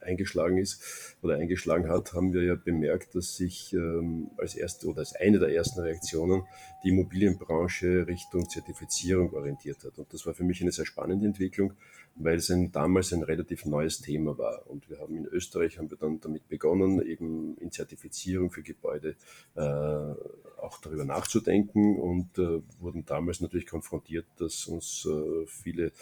eingeschlagen 0.00 0.58
ist 0.58 1.16
oder 1.22 1.36
eingeschlagen 1.36 1.88
hat, 1.88 2.12
haben 2.14 2.32
wir 2.32 2.42
ja 2.42 2.54
bemerkt, 2.54 3.14
dass 3.14 3.36
sich 3.36 3.72
ähm, 3.72 4.30
als 4.36 4.54
erste 4.54 4.88
oder 4.88 5.00
als 5.00 5.14
eine 5.14 5.38
der 5.38 5.54
ersten 5.54 5.80
Reaktionen 5.80 6.42
die 6.82 6.88
Immobilienbranche 6.88 8.06
Richtung 8.06 8.48
Zertifizierung 8.48 9.32
orientiert 9.32 9.84
hat. 9.84 9.98
Und 9.98 10.12
das 10.12 10.26
war 10.26 10.34
für 10.34 10.44
mich 10.44 10.60
eine 10.62 10.72
sehr 10.72 10.86
spannende 10.86 11.26
Entwicklung, 11.26 11.74
weil 12.18 12.36
es 12.36 12.50
ein, 12.50 12.72
damals 12.72 13.12
ein 13.12 13.22
relativ 13.22 13.64
neues 13.64 14.00
Thema 14.00 14.36
war. 14.36 14.66
Und 14.66 14.88
wir 14.90 14.98
haben 14.98 15.16
in 15.16 15.26
Österreich 15.26 15.78
haben 15.78 15.90
wir 15.90 15.96
dann 15.96 16.20
damit 16.20 16.48
begonnen, 16.48 17.00
eben 17.02 17.56
in 17.58 17.70
Zertifizierung 17.70 18.50
für 18.50 18.62
Gebäude 18.62 19.16
äh, 19.54 19.60
auch 19.60 20.80
darüber 20.82 21.04
nachzudenken 21.04 21.98
und 21.98 22.38
äh, 22.38 22.60
wurden 22.80 23.04
damals 23.04 23.40
natürlich 23.40 23.66
konfrontiert, 23.66 24.26
dass 24.38 24.66
uns 24.66 25.06
äh, 25.06 25.46
viele 25.46 25.92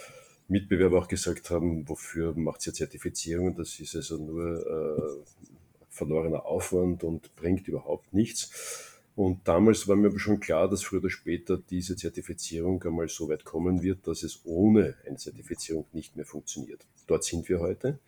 Mitbewerber 0.48 0.98
auch 0.98 1.08
gesagt 1.08 1.50
haben, 1.50 1.88
wofür 1.88 2.34
macht 2.34 2.66
ihr 2.66 2.72
Zertifizierungen? 2.72 3.56
Das 3.56 3.78
ist 3.80 3.96
also 3.96 4.16
nur 4.16 4.66
äh, 4.66 5.46
verlorener 5.88 6.46
Aufwand 6.46 7.04
und 7.04 7.34
bringt 7.36 7.68
überhaupt 7.68 8.12
nichts. 8.12 8.95
Und 9.16 9.48
damals 9.48 9.88
war 9.88 9.96
mir 9.96 10.08
aber 10.08 10.18
schon 10.18 10.40
klar, 10.40 10.68
dass 10.68 10.82
früher 10.82 11.00
oder 11.00 11.08
später 11.08 11.56
diese 11.56 11.96
Zertifizierung 11.96 12.82
einmal 12.84 13.08
so 13.08 13.30
weit 13.30 13.44
kommen 13.44 13.82
wird, 13.82 14.06
dass 14.06 14.22
es 14.22 14.42
ohne 14.44 14.94
eine 15.06 15.16
Zertifizierung 15.16 15.86
nicht 15.94 16.16
mehr 16.16 16.26
funktioniert. 16.26 16.84
Dort 17.06 17.24
sind 17.24 17.48
wir 17.48 17.60
heute. 17.60 17.98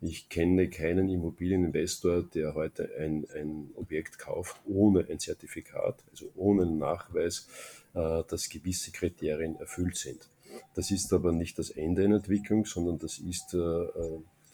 Ich 0.00 0.28
kenne 0.28 0.70
keinen 0.70 1.08
Immobilieninvestor, 1.08 2.22
der 2.22 2.54
heute 2.54 2.90
ein, 2.96 3.26
ein 3.34 3.70
Objekt 3.74 4.20
kauft 4.20 4.60
ohne 4.64 5.04
ein 5.08 5.18
Zertifikat, 5.18 6.04
also 6.12 6.30
ohne 6.36 6.62
einen 6.62 6.78
Nachweis, 6.78 7.48
äh, 7.94 8.22
dass 8.28 8.48
gewisse 8.48 8.92
Kriterien 8.92 9.56
erfüllt 9.56 9.96
sind. 9.96 10.28
Das 10.74 10.92
ist 10.92 11.12
aber 11.12 11.32
nicht 11.32 11.58
das 11.58 11.70
Ende 11.70 12.04
einer 12.04 12.16
Entwicklung, 12.16 12.66
sondern 12.66 12.98
das 13.00 13.18
ist 13.18 13.54
äh, 13.54 13.86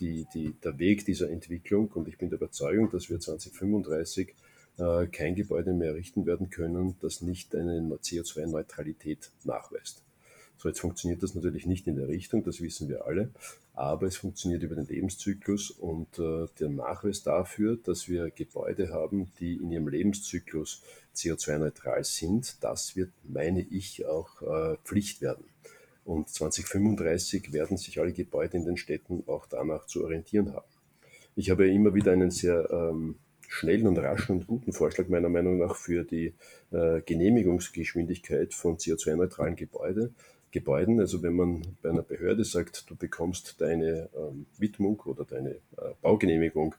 die, 0.01 0.27
die, 0.33 0.55
der 0.64 0.79
Weg 0.79 1.05
dieser 1.05 1.29
Entwicklung. 1.29 1.88
Und 1.88 2.09
ich 2.09 2.16
bin 2.16 2.31
der 2.31 2.38
Überzeugung, 2.38 2.90
dass 2.90 3.11
wir 3.11 3.21
2035 3.21 4.29
äh, 4.29 4.33
kein 5.12 5.35
Gebäude 5.35 5.73
mehr 5.73 5.91
errichten 5.91 6.27
werden 6.27 6.51
können, 6.51 6.97
das 7.01 7.21
nicht 7.21 7.55
eine 7.55 7.81
CO2-Neutralität 7.81 9.31
nachweist. 9.45 10.03
So, 10.59 10.69
jetzt 10.69 10.81
funktioniert 10.81 11.23
das 11.23 11.37
natürlich 11.37 11.67
nicht 11.67 11.87
in 11.87 11.95
der 11.95 12.09
Richtung, 12.09 12.43
das 12.43 12.61
wissen 12.61 12.88
wir 12.88 13.07
alle, 13.07 13.31
aber 13.75 14.09
es 14.09 14.17
funktioniert 14.17 14.64
über 14.64 14.75
den 14.75 14.88
Lebenszyklus 14.88 15.71
und 15.71 16.19
äh, 16.19 16.47
der 16.59 16.69
Nachweis 16.69 17.23
dafür, 17.23 17.77
dass 17.77 18.09
wir 18.09 18.31
Gebäude 18.31 18.93
haben, 18.93 19.31
die 19.38 19.55
in 19.55 19.71
ihrem 19.71 19.87
Lebenszyklus 19.87 20.83
CO2-neutral 21.14 22.03
sind, 22.03 22.57
das 22.61 22.97
wird, 22.97 23.12
meine 23.23 23.61
ich, 23.61 24.05
auch 24.07 24.43
äh, 24.43 24.77
Pflicht 24.83 25.23
werden. 25.23 25.45
Und 26.05 26.29
2035 26.29 27.53
werden 27.53 27.77
sich 27.77 28.01
alle 28.01 28.12
Gebäude 28.12 28.57
in 28.57 28.64
den 28.64 28.77
Städten 28.77 29.23
auch 29.29 29.47
danach 29.47 29.87
zu 29.87 30.03
orientieren 30.03 30.55
haben. 30.55 30.67
Ich 31.37 31.51
habe 31.51 31.71
immer 31.71 31.95
wieder 31.95 32.11
einen 32.11 32.33
sehr 32.33 32.69
ähm, 32.73 33.14
schnellen 33.49 33.87
und 33.87 33.99
raschen 33.99 34.37
und 34.37 34.47
guten 34.47 34.73
Vorschlag 34.73 35.09
meiner 35.09 35.29
Meinung 35.29 35.59
nach 35.59 35.75
für 35.75 36.05
die 36.05 36.35
äh, 36.71 37.01
Genehmigungsgeschwindigkeit 37.01 38.55
von 38.55 38.77
CO2-neutralen 38.77 39.57
Gebäude, 39.57 40.13
Gebäuden. 40.51 41.01
Also 41.01 41.23
wenn 41.23 41.35
man 41.35 41.63
bei 41.83 41.91
einer 41.91 42.03
Behörde 42.03 42.45
sagt, 42.45 42.89
du 42.89 42.95
bekommst 42.95 43.61
deine 43.61 44.09
ähm, 44.17 44.47
Widmung 44.59 45.01
oder 45.01 45.25
deine 45.25 45.51
äh, 45.51 45.95
Baugenehmigung 46.01 46.75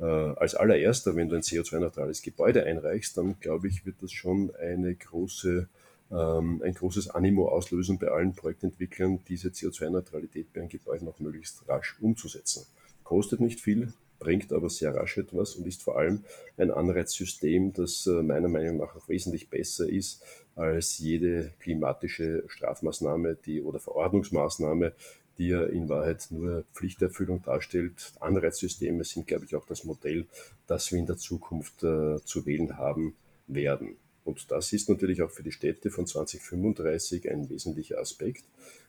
äh, 0.00 0.04
als 0.04 0.54
allererster, 0.54 1.14
wenn 1.14 1.28
du 1.28 1.36
ein 1.36 1.42
CO2-neutrales 1.42 2.22
Gebäude 2.22 2.64
einreichst, 2.64 3.16
dann 3.16 3.38
glaube 3.38 3.68
ich, 3.68 3.86
wird 3.86 3.96
das 4.02 4.12
schon 4.12 4.54
eine 4.56 4.94
große 4.94 5.68
ähm, 6.10 6.62
ein 6.62 6.74
großes 6.74 7.10
Animo 7.10 7.48
auslösen 7.48 7.98
bei 7.98 8.08
allen 8.08 8.34
Projektentwicklern, 8.34 9.20
diese 9.26 9.48
CO2-Neutralität 9.48 10.52
bei 10.52 10.60
einem 10.60 10.68
Gebäude 10.68 11.04
noch 11.04 11.18
möglichst 11.18 11.66
rasch 11.66 11.96
umzusetzen. 12.00 12.66
Kostet 13.04 13.40
nicht 13.40 13.60
viel, 13.60 13.92
bringt 14.18 14.52
aber 14.52 14.70
sehr 14.70 14.94
rasch 14.94 15.18
etwas 15.18 15.54
und 15.56 15.66
ist 15.66 15.82
vor 15.82 15.98
allem 15.98 16.24
ein 16.56 16.70
Anreizsystem, 16.70 17.72
das 17.72 18.06
äh, 18.06 18.22
meiner 18.22 18.48
Meinung 18.48 18.78
nach 18.78 18.96
auch 18.96 19.08
wesentlich 19.08 19.48
besser 19.50 19.88
ist 19.88 20.22
als 20.56 20.98
jede 20.98 21.52
klimatische 21.60 22.44
Strafmaßnahme 22.46 23.36
die, 23.44 23.60
oder 23.60 23.80
Verordnungsmaßnahme, 23.80 24.92
die 25.38 25.48
ja 25.48 25.64
in 25.64 25.88
Wahrheit 25.88 26.28
nur 26.30 26.64
Pflichterfüllung 26.72 27.42
darstellt. 27.42 28.12
Anreizsysteme 28.20 29.04
sind, 29.04 29.26
glaube 29.26 29.44
ich, 29.44 29.56
auch 29.56 29.66
das 29.66 29.84
Modell, 29.84 30.26
das 30.66 30.92
wir 30.92 30.98
in 30.98 31.06
der 31.06 31.16
Zukunft 31.16 31.82
äh, 31.82 32.18
zu 32.24 32.46
wählen 32.46 32.78
haben 32.78 33.16
werden. 33.46 33.96
Und 34.24 34.50
das 34.50 34.72
ist 34.72 34.88
natürlich 34.88 35.22
auch 35.22 35.30
für 35.30 35.42
die 35.42 35.52
Städte 35.52 35.90
von 35.90 36.06
2035 36.06 37.30
ein 37.30 37.50
wesentlicher 37.50 37.98
Aspekt, 37.98 38.44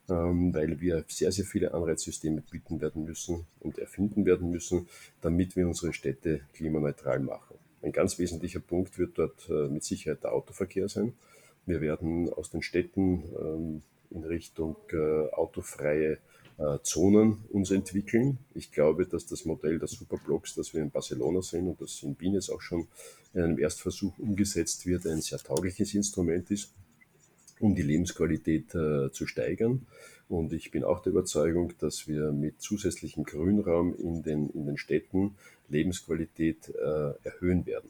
weil 0.07 0.79
wir 0.79 1.03
sehr, 1.07 1.31
sehr 1.31 1.45
viele 1.45 1.73
Anreizsysteme 1.73 2.41
bieten 2.41 2.79
werden 2.79 3.05
müssen 3.05 3.45
und 3.59 3.79
erfinden 3.79 4.25
werden 4.25 4.51
müssen, 4.51 4.87
damit 5.21 5.55
wir 5.55 5.67
unsere 5.67 5.93
Städte 5.93 6.41
klimaneutral 6.53 7.19
machen. 7.19 7.57
Ein 7.81 7.91
ganz 7.91 8.17
wesentlicher 8.17 8.59
Punkt 8.59 8.97
wird 8.97 9.17
dort 9.17 9.47
äh, 9.49 9.67
mit 9.67 9.83
Sicherheit 9.83 10.23
der 10.23 10.33
Autoverkehr 10.33 10.89
sein. 10.89 11.13
Wir 11.67 11.81
werden 11.81 12.31
aus 12.33 12.49
den 12.49 12.63
Städten 12.63 13.23
ähm, 13.39 13.81
in 14.09 14.23
Richtung 14.23 14.75
äh, 14.91 15.29
autofreie 15.31 16.17
äh, 16.57 16.79
Zonen 16.83 17.43
uns 17.49 17.71
entwickeln. 17.71 18.39
Ich 18.53 18.71
glaube, 18.71 19.05
dass 19.05 19.25
das 19.27 19.45
Modell 19.45 19.77
der 19.77 19.87
Superblocks, 19.87 20.55
das 20.55 20.73
wir 20.73 20.81
in 20.81 20.89
Barcelona 20.89 21.41
sehen 21.41 21.67
und 21.67 21.81
das 21.81 22.01
in 22.01 22.19
Wien 22.19 22.33
jetzt 22.33 22.49
auch 22.49 22.61
schon 22.61 22.87
in 23.33 23.41
einem 23.41 23.59
Erstversuch 23.59 24.17
umgesetzt 24.17 24.85
wird, 24.85 25.05
ein 25.05 25.21
sehr 25.21 25.39
taugliches 25.39 25.93
Instrument 25.93 26.49
ist, 26.51 26.73
um 27.59 27.75
die 27.75 27.81
Lebensqualität 27.81 28.75
äh, 28.75 29.11
zu 29.11 29.27
steigern. 29.27 29.85
Und 30.27 30.53
ich 30.53 30.71
bin 30.71 30.83
auch 30.83 31.01
der 31.01 31.11
Überzeugung, 31.11 31.73
dass 31.79 32.07
wir 32.07 32.31
mit 32.31 32.61
zusätzlichem 32.61 33.23
Grünraum 33.23 33.95
in 33.95 34.23
den, 34.23 34.49
in 34.49 34.65
den 34.65 34.77
Städten 34.77 35.35
Lebensqualität 35.69 36.69
äh, 36.69 37.13
erhöhen 37.23 37.65
werden. 37.65 37.89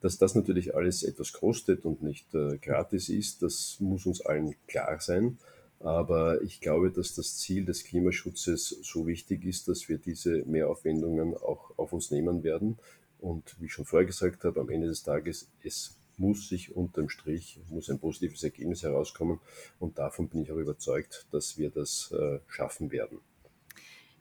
Dass 0.00 0.18
das 0.18 0.34
natürlich 0.34 0.74
alles 0.74 1.02
etwas 1.02 1.32
kostet 1.32 1.84
und 1.84 2.02
nicht 2.02 2.34
äh, 2.34 2.58
gratis 2.58 3.08
ist, 3.08 3.42
das 3.42 3.76
muss 3.80 4.06
uns 4.06 4.20
allen 4.20 4.54
klar 4.66 5.00
sein. 5.00 5.38
Aber 5.80 6.42
ich 6.42 6.60
glaube, 6.60 6.90
dass 6.92 7.14
das 7.14 7.38
Ziel 7.38 7.64
des 7.64 7.82
Klimaschutzes 7.84 8.68
so 8.82 9.06
wichtig 9.06 9.44
ist, 9.44 9.66
dass 9.66 9.88
wir 9.88 9.98
diese 9.98 10.44
Mehraufwendungen 10.44 11.34
auch 11.34 11.76
auf 11.76 11.92
uns 11.92 12.12
nehmen 12.12 12.44
werden. 12.44 12.78
Und 13.18 13.56
wie 13.58 13.66
ich 13.66 13.72
schon 13.72 13.84
vorher 13.84 14.06
gesagt 14.06 14.44
habe, 14.44 14.60
am 14.60 14.70
Ende 14.70 14.86
des 14.86 15.02
Tages, 15.02 15.48
es 15.64 15.96
muss 16.18 16.48
sich 16.48 16.74
unterm 16.74 17.08
Strich, 17.08 17.60
muss 17.68 17.90
ein 17.90 17.98
positives 17.98 18.42
Ergebnis 18.42 18.82
herauskommen. 18.82 19.40
Und 19.78 19.98
davon 19.98 20.28
bin 20.28 20.42
ich 20.42 20.52
auch 20.52 20.56
überzeugt, 20.56 21.26
dass 21.30 21.58
wir 21.58 21.70
das 21.70 22.12
äh, 22.12 22.38
schaffen 22.48 22.90
werden. 22.90 23.20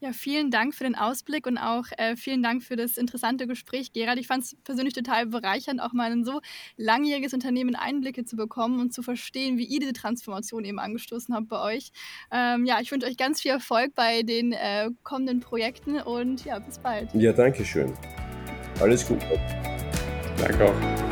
Ja, 0.04 0.14
vielen 0.14 0.50
Dank 0.50 0.74
für 0.74 0.84
den 0.84 0.96
Ausblick 0.96 1.46
und 1.46 1.60
auch 1.60 1.86
äh, 1.96 2.16
vielen 2.16 2.42
Dank 2.42 2.64
für 2.64 2.76
das 2.76 2.98
interessante 2.98 3.46
Gespräch, 3.46 3.94
Gerald. 3.94 4.18
Ich 4.18 4.26
fand 4.26 4.44
es 4.44 4.56
persönlich 4.64 4.96
total 4.96 5.28
bereichernd, 5.28 5.80
auch 5.80 5.94
mal 5.94 6.12
in 6.12 6.26
so 6.26 6.42
langjähriges 6.76 7.36
Unternehmen 7.36 7.76
Einblicke 7.76 8.26
zu 8.26 8.36
bekommen 8.36 8.80
und 8.80 8.94
zu 8.94 9.04
verstehen, 9.04 9.60
wie 9.60 9.66
ihr 9.66 9.80
diese 9.80 9.94
Transformation 9.94 10.66
eben 10.66 10.80
angestoßen 10.80 11.36
habt 11.36 11.50
bei 11.50 11.62
euch. 11.62 11.92
Ähm, 12.32 12.66
ja, 12.66 12.80
ich 12.82 12.92
wünsche 12.92 13.06
euch 13.06 13.16
ganz 13.16 13.42
viel 13.42 13.52
Erfolg 13.52 13.94
bei 13.94 14.24
den 14.24 14.54
äh, 14.54 14.90
kommenden 15.04 15.40
Projekten 15.40 16.02
und 16.02 16.46
ja, 16.46 16.58
bis 16.58 16.80
bald. 16.80 17.14
Ja, 17.14 17.32
danke 17.32 17.64
schön. 17.64 17.94
Alles 18.80 19.08
Gute. 19.08 19.40
Danke 20.40 20.66
auch. 20.66 21.11